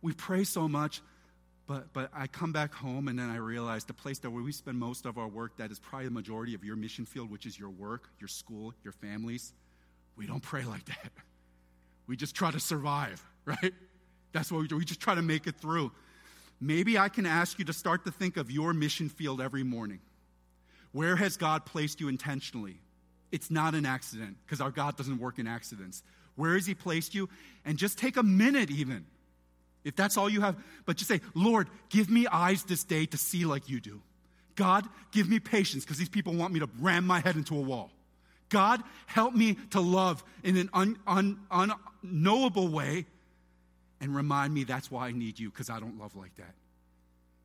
[0.02, 1.00] We pray so much,
[1.66, 4.52] but, but I come back home and then I realize the place that where we
[4.52, 7.46] spend most of our work, that is probably the majority of your mission field, which
[7.46, 9.52] is your work, your school, your families.
[10.16, 11.12] We don't pray like that.
[12.06, 13.74] We just try to survive, right?
[14.32, 14.76] That's what we do.
[14.76, 15.92] We just try to make it through.
[16.60, 20.00] Maybe I can ask you to start to think of your mission field every morning.
[20.92, 22.80] Where has God placed you intentionally?
[23.30, 26.02] It's not an accident because our God doesn't work in accidents.
[26.36, 27.28] Where has He placed you?
[27.64, 29.04] And just take a minute, even
[29.84, 33.16] if that's all you have, but just say, Lord, give me eyes this day to
[33.16, 34.02] see like you do.
[34.54, 37.60] God, give me patience because these people want me to ram my head into a
[37.60, 37.90] wall.
[38.48, 43.06] God, help me to love in an un, un, unknowable way
[44.00, 46.54] and remind me that's why I need you because I don't love like that.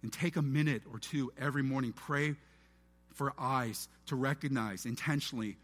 [0.02, 2.36] And take a minute or two every morning, pray
[3.14, 5.58] for eyes to recognize intentionally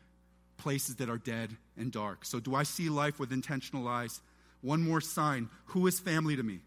[0.59, 2.25] places that are dead and dark.
[2.25, 4.21] So, do I see life with intentional eyes?
[4.61, 6.59] One more sign who is family to me?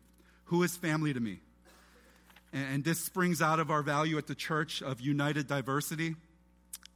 [0.46, 1.38] Who is family to me?
[2.52, 6.16] And, this springs out of our value at the church of united diversity.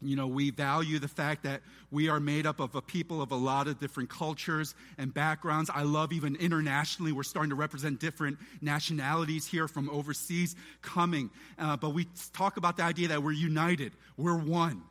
[0.02, 3.32] You know, we value the fact that we are made up of a people of
[3.32, 5.70] a lot of different cultures and backgrounds.
[5.72, 11.30] I love even internationally, we're starting to represent different nationalities here from overseas coming.
[11.58, 14.82] Uh, but we talk about the idea that we're united, we're one.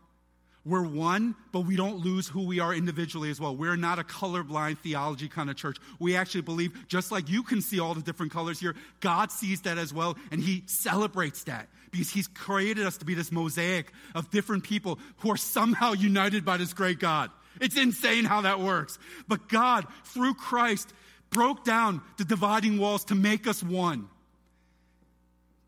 [0.65, 3.55] We're one, but we don't lose who we are individually as well.
[3.55, 5.77] We're not a colorblind theology kind of church.
[5.99, 9.61] We actually believe, just like you can see all the different colors here, God sees
[9.61, 13.91] that as well, and He celebrates that because He's created us to be this mosaic
[14.15, 17.29] of different people who are somehow united by this great God.
[17.61, 18.97] It's insane how that works.
[19.27, 20.91] But God, through Christ,
[21.29, 24.09] broke down the dividing walls to make us one.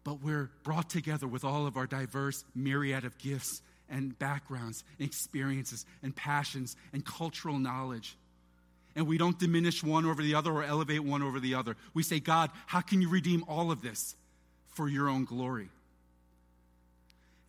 [0.04, 5.08] But we're brought together with all of our diverse myriad of gifts and backgrounds and
[5.08, 8.18] experiences and passions and cultural knowledge.
[8.96, 11.76] And we don't diminish one over the other or elevate one over the other.
[11.94, 14.16] We say, God, how can you redeem all of this
[14.70, 15.70] for your own glory?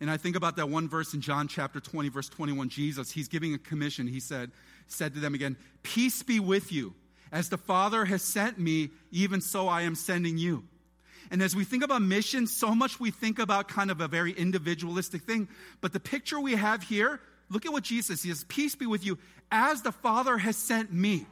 [0.01, 2.69] And I think about that one verse in John chapter 20, verse 21.
[2.69, 4.07] Jesus, he's giving a commission.
[4.07, 4.51] He said,
[4.87, 6.93] said to them again, Peace be with you.
[7.31, 10.63] As the Father has sent me, even so I am sending you.
[11.31, 14.31] And as we think about mission, so much we think about kind of a very
[14.31, 15.47] individualistic thing.
[15.81, 19.17] But the picture we have here, look at what Jesus says Peace be with you,
[19.51, 21.25] as the Father has sent me.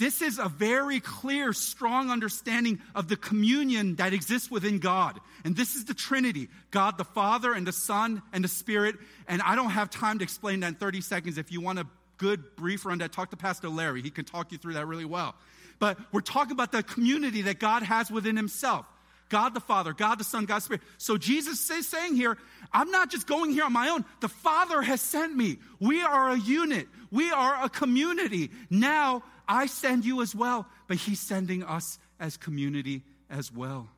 [0.00, 5.20] This is a very clear, strong understanding of the communion that exists within God.
[5.44, 8.96] And this is the Trinity God the Father, and the Son, and the Spirit.
[9.28, 11.36] And I don't have time to explain that in 30 seconds.
[11.36, 14.00] If you want a good brief run that, talk to Pastor Larry.
[14.00, 15.34] He can talk you through that really well.
[15.78, 18.86] But we're talking about the community that God has within Himself.
[19.30, 20.82] God the Father, God the Son, God the Spirit.
[20.98, 22.36] So Jesus is saying here,
[22.72, 24.04] I'm not just going here on my own.
[24.20, 25.58] The Father has sent me.
[25.78, 26.88] We are a unit.
[27.10, 28.50] We are a community.
[28.68, 33.88] Now I send you as well, but He's sending us as community as well.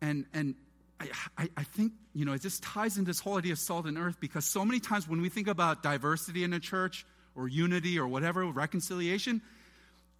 [0.00, 0.54] And, and
[1.00, 3.96] I, I, think, you know, it just ties into this whole idea of salt and
[3.96, 7.98] earth because so many times when we think about diversity in a church or unity
[7.98, 9.40] or whatever, reconciliation,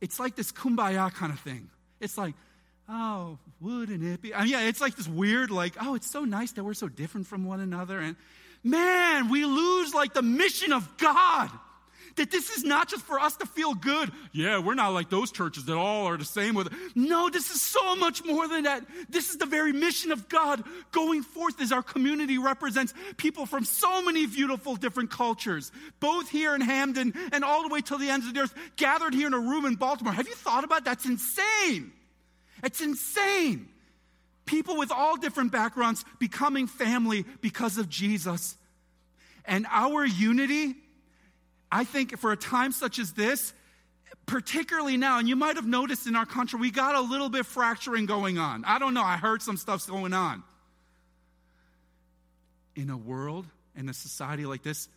[0.01, 1.69] it's like this kumbaya kind of thing.
[2.01, 2.35] It's like,
[2.89, 4.35] oh, wouldn't it be?
[4.35, 6.89] I mean, yeah, it's like this weird, like, oh, it's so nice that we're so
[6.89, 7.99] different from one another.
[7.99, 8.17] And
[8.63, 11.51] man, we lose like the mission of God.
[12.17, 14.11] That this is not just for us to feel good.
[14.33, 16.69] Yeah, we're not like those churches that all are the same with.
[16.97, 18.85] No, this is so much more than that.
[19.09, 23.65] This is the very mission of God going forth as our community represents people from
[23.65, 25.71] so many beautiful different cultures,
[26.01, 29.15] both here in Hampden and all the way to the ends of the earth, gathered
[29.15, 30.13] here in a room in Baltimore.
[30.13, 30.99] Have you thought about that?
[30.99, 31.93] That's insane.
[32.63, 33.69] It's insane.
[34.47, 38.57] People with all different backgrounds becoming family because of Jesus.
[39.45, 40.75] And our unity,
[41.71, 43.53] I think for a time such as this,
[44.27, 47.47] particularly now, and you might have noticed in our country, we got a little bit
[47.47, 48.65] fracturing going on.
[48.65, 50.43] I don't know, I heard some stuff's going on.
[52.77, 54.89] In a world, in a society like this,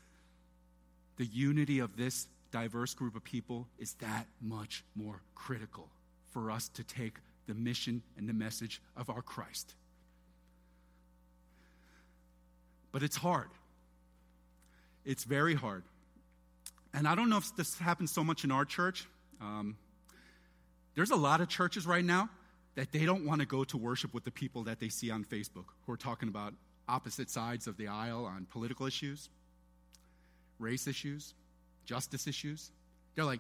[1.18, 5.88] the unity of this diverse group of people is that much more critical
[6.32, 7.16] for us to take
[7.48, 9.74] the mission and the message of our Christ.
[12.92, 13.50] But it's hard.
[15.06, 15.84] It's very hard.
[16.94, 19.08] and I don't know if this happens so much in our church.
[19.40, 19.78] Um,
[20.94, 22.30] there's a lot of churches right now
[22.76, 25.24] that they don't want to go to worship with the people that they see on
[25.24, 26.54] Facebook who are talking about
[26.88, 29.30] opposite sides of the aisle on political issues,
[30.60, 31.34] race issues,
[31.86, 32.72] justice issues.
[33.16, 33.40] They're like,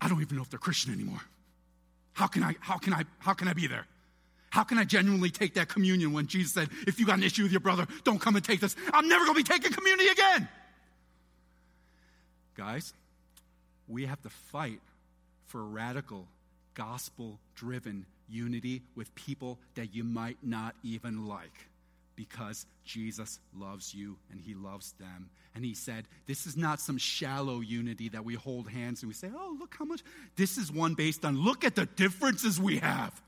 [0.00, 1.20] I don't even know if they're Christian anymore.
[2.12, 3.86] How can I, how can I, how can I be there?
[4.50, 7.42] How can I genuinely take that communion when Jesus said, if you got an issue
[7.42, 8.76] with your brother, don't come and take this?
[8.92, 10.48] I'm never going to be taking communion again.
[12.54, 12.92] Guys,
[13.88, 14.80] we have to fight
[15.46, 16.28] for radical,
[16.74, 21.68] gospel driven unity with people that you might not even like
[22.16, 25.30] because Jesus loves you and he loves them.
[25.54, 29.14] And he said, This is not some shallow unity that we hold hands and we
[29.14, 30.02] say, Oh, look how much.
[30.36, 33.20] This is one based on, look at the differences we have.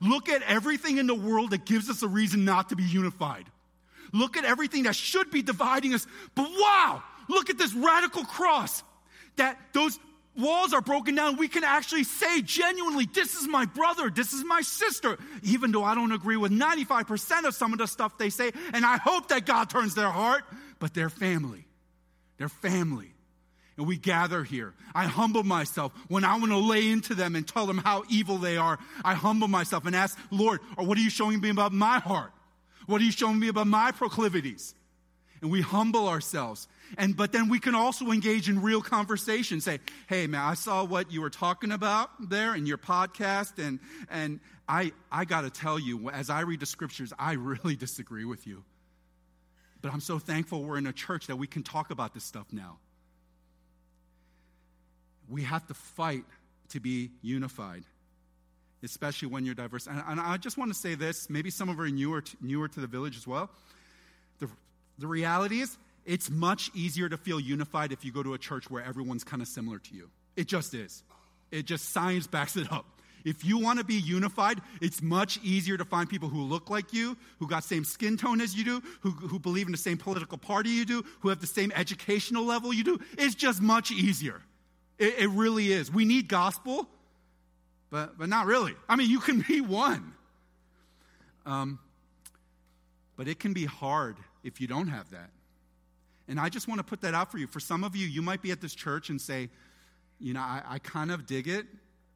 [0.00, 3.46] Look at everything in the world that gives us a reason not to be unified.
[4.12, 6.06] Look at everything that should be dividing us.
[6.34, 8.82] But wow, look at this radical cross
[9.36, 9.98] that those
[10.36, 11.36] walls are broken down.
[11.36, 15.84] We can actually say genuinely, this is my brother, this is my sister, even though
[15.84, 18.52] I don't agree with 95% of some of the stuff they say.
[18.72, 20.44] And I hope that God turns their heart,
[20.78, 21.66] but they're family.
[22.38, 23.12] They're family.
[23.76, 24.74] And we gather here.
[24.94, 28.38] I humble myself when I want to lay into them and tell them how evil
[28.38, 28.78] they are.
[29.04, 32.32] I humble myself and ask, Lord, or what are you showing me about my heart?
[32.86, 34.74] What are you showing me about my proclivities?
[35.42, 36.68] And we humble ourselves
[36.98, 39.60] and but then we can also engage in real conversation.
[39.60, 43.80] Say, hey man, I saw what you were talking about there in your podcast, and
[44.10, 48.46] and I I gotta tell you, as I read the scriptures, I really disagree with
[48.46, 48.64] you.
[49.82, 52.46] But I'm so thankful we're in a church that we can talk about this stuff
[52.52, 52.78] now.
[55.28, 56.24] We have to fight
[56.70, 57.84] to be unified,
[58.82, 59.86] especially when you're diverse.
[59.86, 62.68] And, and I just want to say this, maybe some of you are newer newer
[62.68, 63.50] to the village as well.
[64.98, 68.70] The, reality is, it's much easier to feel unified if you go to a church
[68.70, 70.10] where everyone's kind of similar to you.
[70.36, 71.02] It just is.
[71.50, 72.86] It just science backs it up.
[73.24, 76.92] If you want to be unified, it's much easier to find people who look like
[76.92, 79.98] you, who got same skin tone as you do, who, who believe in the same
[79.98, 83.00] political party you do, who have the same educational level you do.
[83.18, 84.40] It's just much easier.
[84.96, 85.92] It, it really is.
[85.92, 86.88] We need gospel,
[87.90, 88.74] but, but not really.
[88.88, 90.12] I mean, you can be one.
[91.44, 91.80] Um,
[93.16, 94.16] but it can be hard
[94.46, 95.30] if you don't have that.
[96.28, 97.46] And I just want to put that out for you.
[97.46, 99.50] For some of you, you might be at this church and say,
[100.18, 101.66] you know, I, I kind of dig it,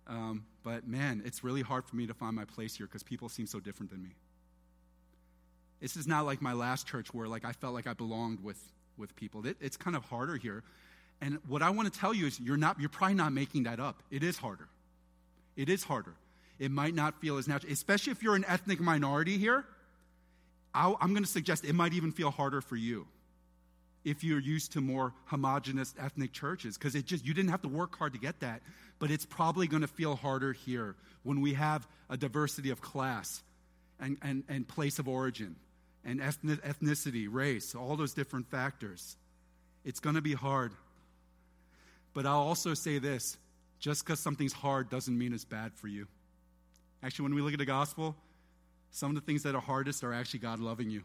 [0.06, 3.28] um, but man, it's really hard for me to find my place here because people
[3.28, 4.10] seem so different than me.
[5.80, 8.58] This is not like my last church where like I felt like I belonged with,
[8.96, 9.46] with people.
[9.46, 10.62] It, it's kind of harder here.
[11.20, 13.80] And what I want to tell you is you're not you're probably not making that
[13.80, 14.02] up.
[14.10, 14.68] It is harder.
[15.56, 16.14] It is harder.
[16.58, 19.64] It might not feel as natural, especially if you're an ethnic minority here.
[20.74, 23.06] I I'm going to suggest it might even feel harder for you
[24.04, 27.68] if you're used to more homogenous ethnic churches because it just you didn't have to
[27.68, 28.62] work hard to get that
[28.98, 33.42] but it's probably going to feel harder here when we have a diversity of class
[33.98, 35.56] and, and, and place of origin
[36.04, 39.16] and ethnicity race all those different factors.
[39.84, 40.72] It's going to be hard.
[42.12, 43.36] But i'll also say this
[43.78, 46.06] just because something's hard doesn't mean it's bad for you.
[47.02, 48.14] Actually when we look at the gospel
[48.90, 51.02] some of the things that are hardest are actually god loving you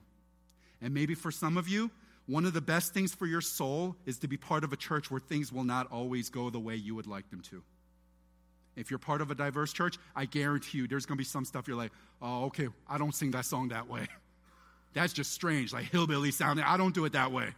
[0.81, 1.89] and maybe for some of you
[2.27, 5.11] one of the best things for your soul is to be part of a church
[5.11, 7.61] where things will not always go the way you would like them to.
[8.75, 11.45] If you're part of a diverse church, I guarantee you there's going to be some
[11.45, 14.07] stuff you're like, oh, okay, I don't sing that song that way.
[14.93, 16.65] That's just strange, like hillbilly sounding.
[16.65, 17.49] I don't do it that way.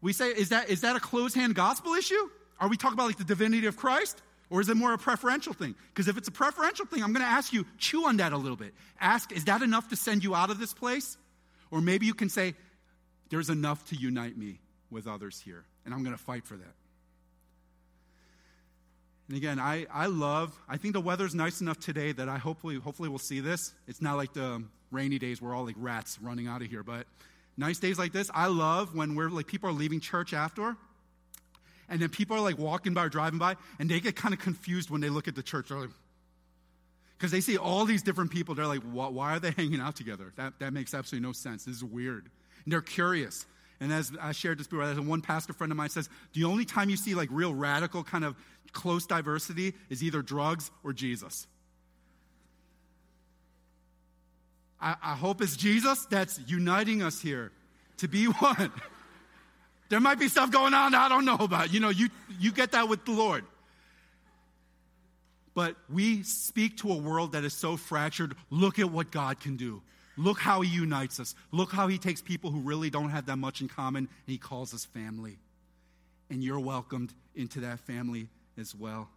[0.00, 2.28] We say, is that, is that a closed hand gospel issue?
[2.60, 4.22] Are we talking about like the divinity of Christ?
[4.52, 5.74] Or is it more a preferential thing?
[5.88, 8.36] Because if it's a preferential thing, I'm going to ask you, chew on that a
[8.36, 8.74] little bit.
[9.00, 11.16] Ask, is that enough to send you out of this place?
[11.70, 12.52] Or maybe you can say,
[13.30, 16.74] There's enough to unite me with others here, and I'm going to fight for that.
[19.28, 22.76] And again, I, I love, I think the weather's nice enough today that I hopefully,
[22.76, 23.72] hopefully we'll see this.
[23.88, 26.82] It's not like the um, rainy days where all like rats running out of here,
[26.82, 27.06] but
[27.56, 30.76] nice days like this, I love when we're like people are leaving church after,
[31.92, 34.40] and then people are like walking by or driving by, and they get kind of
[34.40, 35.68] confused when they look at the church.
[35.68, 35.90] They're like,
[37.18, 38.54] because they see all these different people.
[38.54, 40.32] They're like, why are they hanging out together?
[40.36, 41.66] That, that makes absolutely no sense.
[41.66, 42.30] This is weird.
[42.64, 43.44] And they're curious.
[43.78, 46.64] And as I shared this before, as one pastor friend of mine says, the only
[46.64, 48.36] time you see like real radical kind of
[48.72, 51.46] close diversity is either drugs or Jesus.
[54.80, 57.52] I, I hope it's Jesus that's uniting us here
[57.98, 58.72] to be one.
[59.92, 61.70] There might be stuff going on I don't know about.
[61.70, 62.08] You know, you,
[62.40, 63.44] you get that with the Lord.
[65.52, 68.34] But we speak to a world that is so fractured.
[68.48, 69.82] Look at what God can do.
[70.16, 71.34] Look how He unites us.
[71.50, 74.38] Look how He takes people who really don't have that much in common and He
[74.38, 75.36] calls us family.
[76.30, 78.28] and you're welcomed into that family
[78.58, 79.10] as well.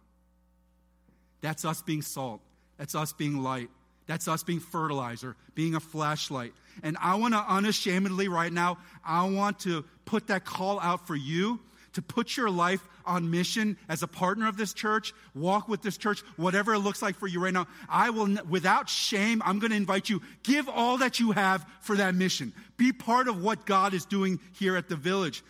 [1.40, 2.42] That's us being salt.
[2.76, 3.70] That's us being light.
[4.06, 6.52] That's us being fertilizer, being a flashlight.
[6.82, 11.14] And I want to unashamedly right now, I want to put that call out for
[11.14, 11.60] you
[11.96, 15.96] to put your life on mission as a partner of this church, walk with this
[15.96, 17.66] church, whatever it looks like for you right now.
[17.88, 21.96] I will, without shame, I'm going to invite you, give all that you have for
[21.96, 22.52] that mission.
[22.76, 25.42] Be part of what God is doing here at the village.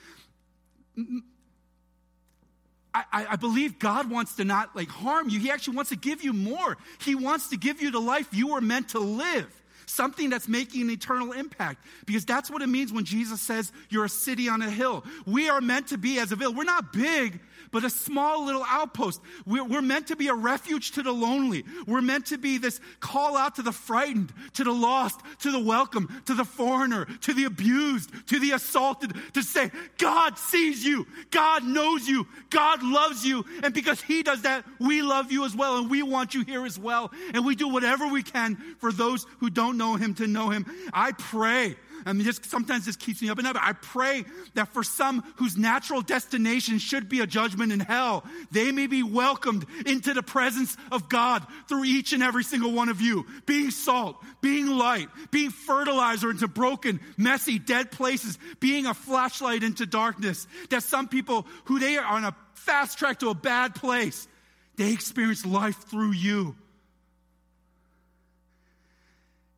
[2.94, 5.38] I, I, believe God wants to not like harm you.
[5.38, 6.78] He actually wants to give you more.
[7.00, 9.52] He wants to give you the life you were meant to live
[9.86, 11.84] something that's making an eternal impact.
[12.04, 15.04] Because that's what it means when Jesus says you're a city on a hill.
[15.26, 16.56] We are meant to be as a village.
[16.56, 19.20] We're not big, but a small little outpost.
[19.44, 21.64] We're, we're, meant to be a refuge to the lonely.
[21.86, 25.60] We're meant to be this call out to the frightened, to the lost, to the
[25.60, 31.06] welcome, to the foreigner, to the abused, to the assaulted, to say, God sees you.
[31.30, 32.26] God knows you.
[32.50, 33.44] God loves you.
[33.62, 35.78] And because He does that, we love you as well.
[35.78, 37.12] And we want you here as well.
[37.34, 40.66] And we do whatever we can for those who don't know Him to know Him.
[40.92, 41.76] I pray
[42.06, 43.54] I mean, just sometimes this keeps me up at night.
[43.54, 48.24] But I pray that for some whose natural destination should be a judgment in hell,
[48.52, 52.88] they may be welcomed into the presence of God through each and every single one
[52.88, 53.26] of you.
[53.44, 59.84] Being salt, being light, being fertilizer into broken, messy, dead places, being a flashlight into
[59.84, 60.46] darkness.
[60.70, 64.28] That some people who they are on a fast track to a bad place,
[64.76, 66.54] they experience life through you.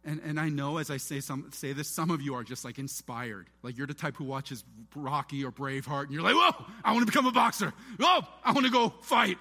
[0.08, 2.64] And, and I know as I say, some, say this, some of you are just
[2.64, 3.46] like inspired.
[3.62, 4.64] Like you're the type who watches
[4.96, 7.74] Rocky or Braveheart and you're like, whoa, I want to become a boxer.
[8.00, 9.36] Whoa, I want to go fight.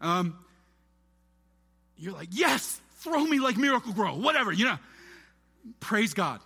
[0.00, 0.38] Um,
[1.98, 4.78] you're like, yes, throw me like Miracle-Gro, whatever, you know.
[5.80, 6.40] Praise God.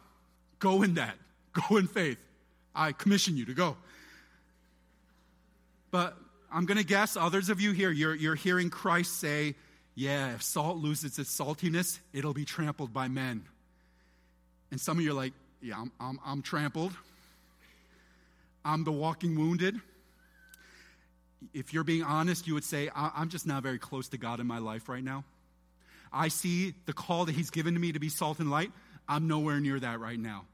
[0.59, 1.14] Go in that.
[1.68, 2.18] Go in faith.
[2.74, 3.76] I commission you to go.
[5.92, 6.16] But
[6.52, 9.55] I'm going to guess others of you here, you're, you're hearing Christ say,
[9.95, 13.45] yeah, if salt loses its saltiness, it'll be trampled by men.
[14.70, 15.32] And some of you are like,
[15.62, 16.92] yeah, I'm, I'm, I'm trampled.
[18.64, 19.76] I'm the walking wounded.
[21.53, 24.47] If you're being honest, you would say, I'm just not very close to God in
[24.47, 25.24] my life right now.
[26.12, 28.72] I see the call that He's given to me to be salt and light.
[29.09, 30.45] I'm nowhere near that right now.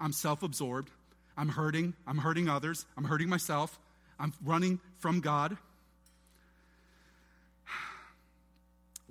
[0.00, 0.90] I'm self absorbed.
[1.36, 1.94] I'm hurting.
[2.06, 2.86] I'm hurting others.
[2.96, 3.78] I'm hurting myself.
[4.18, 5.56] I'm running from God.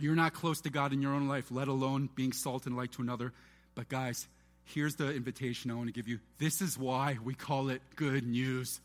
[0.01, 2.91] You're not close to God in your own life, let alone being salt and light
[2.93, 3.33] to another.
[3.75, 4.27] But, guys,
[4.65, 6.19] here's the invitation I want to give you.
[6.37, 8.79] This is why we call it good news.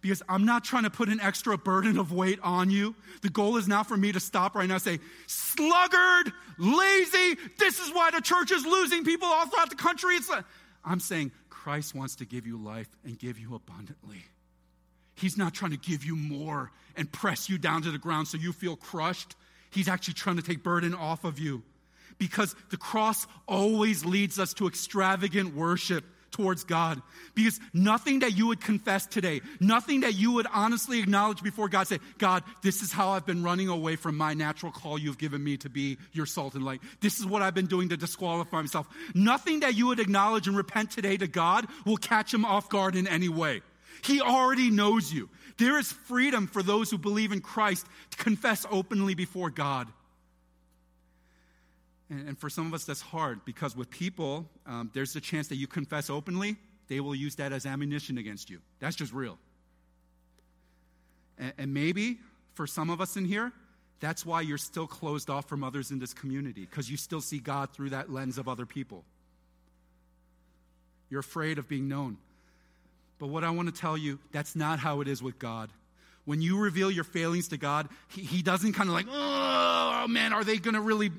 [0.00, 2.94] Because I'm not trying to put an extra burden of weight on you.
[3.22, 7.80] The goal is not for me to stop right now and say, sluggard, lazy, this
[7.80, 10.16] is why the church is losing people all throughout the country.
[10.16, 10.44] It's like,
[10.84, 14.24] I'm saying Christ wants to give you life and give you abundantly.
[15.14, 18.38] He's not trying to give you more and press you down to the ground so
[18.38, 19.36] you feel crushed.
[19.70, 21.62] He's actually trying to take burden off of you.
[22.18, 27.00] Because the cross always leads us to extravagant worship towards God.
[27.34, 31.86] Because nothing that you would confess today, nothing that you would honestly acknowledge before God,
[31.86, 35.42] say, God, this is how I've been running away from my natural call you've given
[35.42, 36.80] me to be your salt and light.
[37.00, 38.88] This is what I've been doing to disqualify myself.
[39.14, 42.96] Nothing that you would acknowledge and repent today to God will catch him off guard
[42.96, 43.62] in any way.
[44.02, 45.28] He already knows you.
[45.58, 49.88] There is freedom for those who believe in Christ to confess openly before God.
[52.10, 55.48] And, and for some of us, that's hard because with people, um, there's a chance
[55.48, 56.56] that you confess openly,
[56.88, 58.60] they will use that as ammunition against you.
[58.80, 59.38] That's just real.
[61.38, 62.18] And, and maybe
[62.54, 63.52] for some of us in here,
[64.00, 67.38] that's why you're still closed off from others in this community because you still see
[67.38, 69.04] God through that lens of other people.
[71.08, 72.18] You're afraid of being known.
[73.18, 75.70] But what I want to tell you, that's not how it is with God.
[76.24, 80.08] When you reveal your failings to God, He, he doesn't kind of like, oh, oh
[80.08, 81.10] man, are they going to really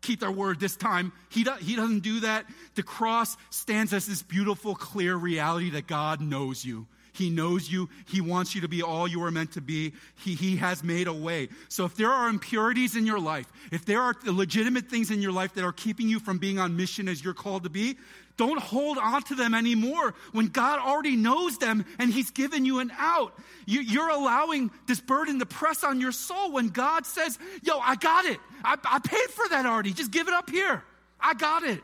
[0.00, 1.12] keep their word this time?
[1.30, 2.46] He, do, he doesn't do that.
[2.74, 6.86] The cross stands as this beautiful, clear reality that God knows you.
[7.12, 7.90] He knows you.
[8.06, 9.92] He wants you to be all you are meant to be.
[10.16, 11.48] He, he has made a way.
[11.68, 15.32] So if there are impurities in your life, if there are legitimate things in your
[15.32, 17.98] life that are keeping you from being on mission as you're called to be,
[18.38, 22.78] don't hold on to them anymore when God already knows them and He's given you
[22.78, 23.38] an out.
[23.66, 27.94] You, are allowing this burden to press on your soul when God says, Yo, I
[27.96, 28.38] got it.
[28.64, 29.92] I, I paid for that already.
[29.92, 30.82] Just give it up here.
[31.20, 31.80] I got it.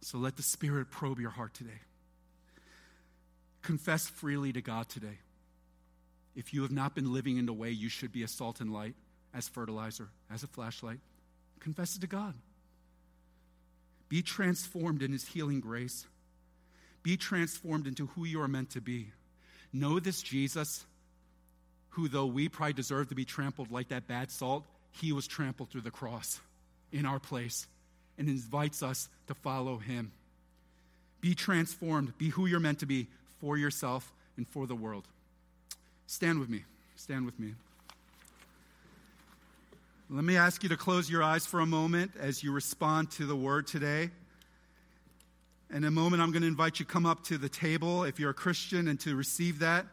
[0.00, 1.80] So let the Spirit probe your heart today.
[3.64, 5.18] Confess freely to God today.
[6.36, 8.72] If you have not been living in the way you should be as salt and
[8.72, 8.94] light,
[9.32, 11.00] as fertilizer, as a flashlight,
[11.60, 12.34] confess it to God.
[14.10, 16.06] Be transformed in His healing grace.
[17.02, 19.08] Be transformed into who you are meant to be.
[19.72, 20.84] know this Jesus,
[21.90, 25.70] who, though we probably deserve to be trampled like that bad salt, he was trampled
[25.70, 26.38] through the cross
[26.92, 27.66] in our place
[28.18, 30.12] and invites us to follow him.
[31.22, 33.08] Be transformed, be who you're meant to be
[33.44, 35.06] for yourself and for the world.
[36.06, 36.64] Stand with me.
[36.96, 37.52] Stand with me.
[40.08, 43.26] Let me ask you to close your eyes for a moment as you respond to
[43.26, 44.08] the word today.
[45.74, 48.18] In a moment, I'm going to invite you to come up to the table if
[48.18, 49.84] you're a Christian and to receive that.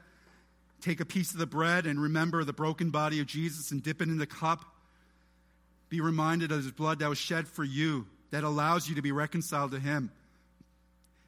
[0.79, 4.01] Take a piece of the bread and remember the broken body of Jesus and dip
[4.01, 4.63] it in the cup.
[5.89, 9.11] Be reminded of his blood that was shed for you, that allows you to be
[9.11, 10.09] reconciled to him.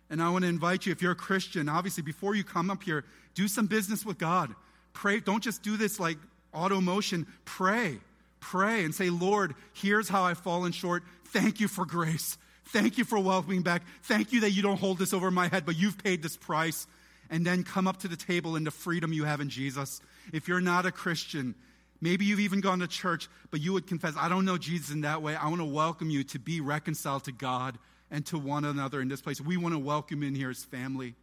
[0.10, 2.84] And I want to invite you, if you're a Christian, obviously, before you come up
[2.84, 3.04] here,
[3.36, 4.54] do some business with God.
[4.94, 5.20] Pray.
[5.20, 6.18] Don't just do this like
[6.54, 7.26] auto motion.
[7.46, 7.98] Pray.
[8.40, 11.04] Pray and say, Lord, here's how I've fallen short.
[11.28, 12.38] Thank you for grace.
[12.66, 13.84] Thank you for welcoming back.
[14.04, 16.86] Thank you that you don't hold this over my head, but you've paid this price.
[17.30, 20.02] And then come up to the table in the freedom you have in Jesus.
[20.32, 21.56] If you're not a Christian,
[22.02, 25.02] maybe you've even gone to church, but you would confess, I don't know Jesus in
[25.02, 25.36] that way.
[25.36, 27.80] I want to welcome you to be reconciled to God
[28.14, 29.42] and to one another in this place.
[29.42, 31.16] We want to welcome in here as family.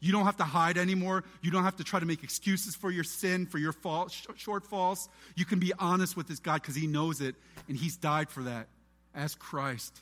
[0.00, 1.22] You don't have to hide anymore.
[1.40, 5.08] You don't have to try to make excuses for your sin, for your fault, shortfalls.
[5.36, 7.36] You can be honest with this God because He knows it,
[7.68, 8.66] and He's died for that
[9.14, 10.00] as Christ.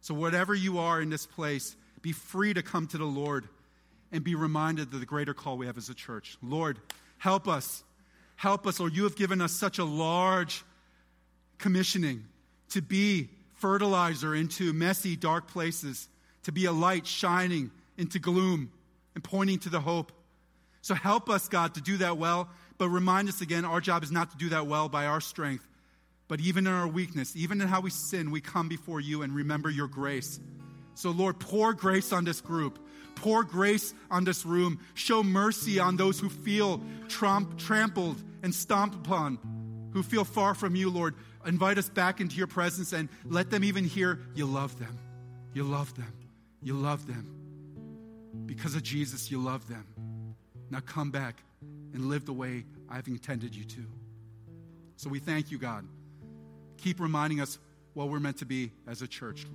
[0.00, 3.46] So, whatever you are in this place, be free to come to the Lord
[4.12, 6.38] and be reminded of the greater call we have as a church.
[6.42, 6.78] Lord,
[7.18, 7.84] help us.
[8.36, 8.94] Help us, Lord.
[8.94, 10.64] You have given us such a large
[11.58, 12.24] commissioning
[12.70, 16.08] to be fertilizer into messy, dark places,
[16.44, 18.70] to be a light shining into gloom
[19.14, 20.12] and pointing to the hope.
[20.82, 22.48] So help us, God, to do that well.
[22.78, 25.66] But remind us again, our job is not to do that well by our strength,
[26.28, 29.34] but even in our weakness, even in how we sin, we come before you and
[29.34, 30.38] remember your grace.
[30.94, 32.78] So, Lord, pour grace on this group.
[33.16, 34.78] Pour grace on this room.
[34.94, 39.38] Show mercy on those who feel trump, trampled and stomped upon,
[39.92, 41.14] who feel far from you, Lord.
[41.46, 44.98] Invite us back into your presence and let them even hear you love them.
[45.54, 46.12] You love them.
[46.62, 47.30] You love them.
[48.46, 49.86] Because of Jesus, you love them.
[50.70, 51.42] Now come back
[51.94, 53.84] and live the way I've intended you to.
[54.96, 55.86] So we thank you, God
[56.76, 57.58] keep reminding us
[57.94, 59.46] what we're meant to be as a church.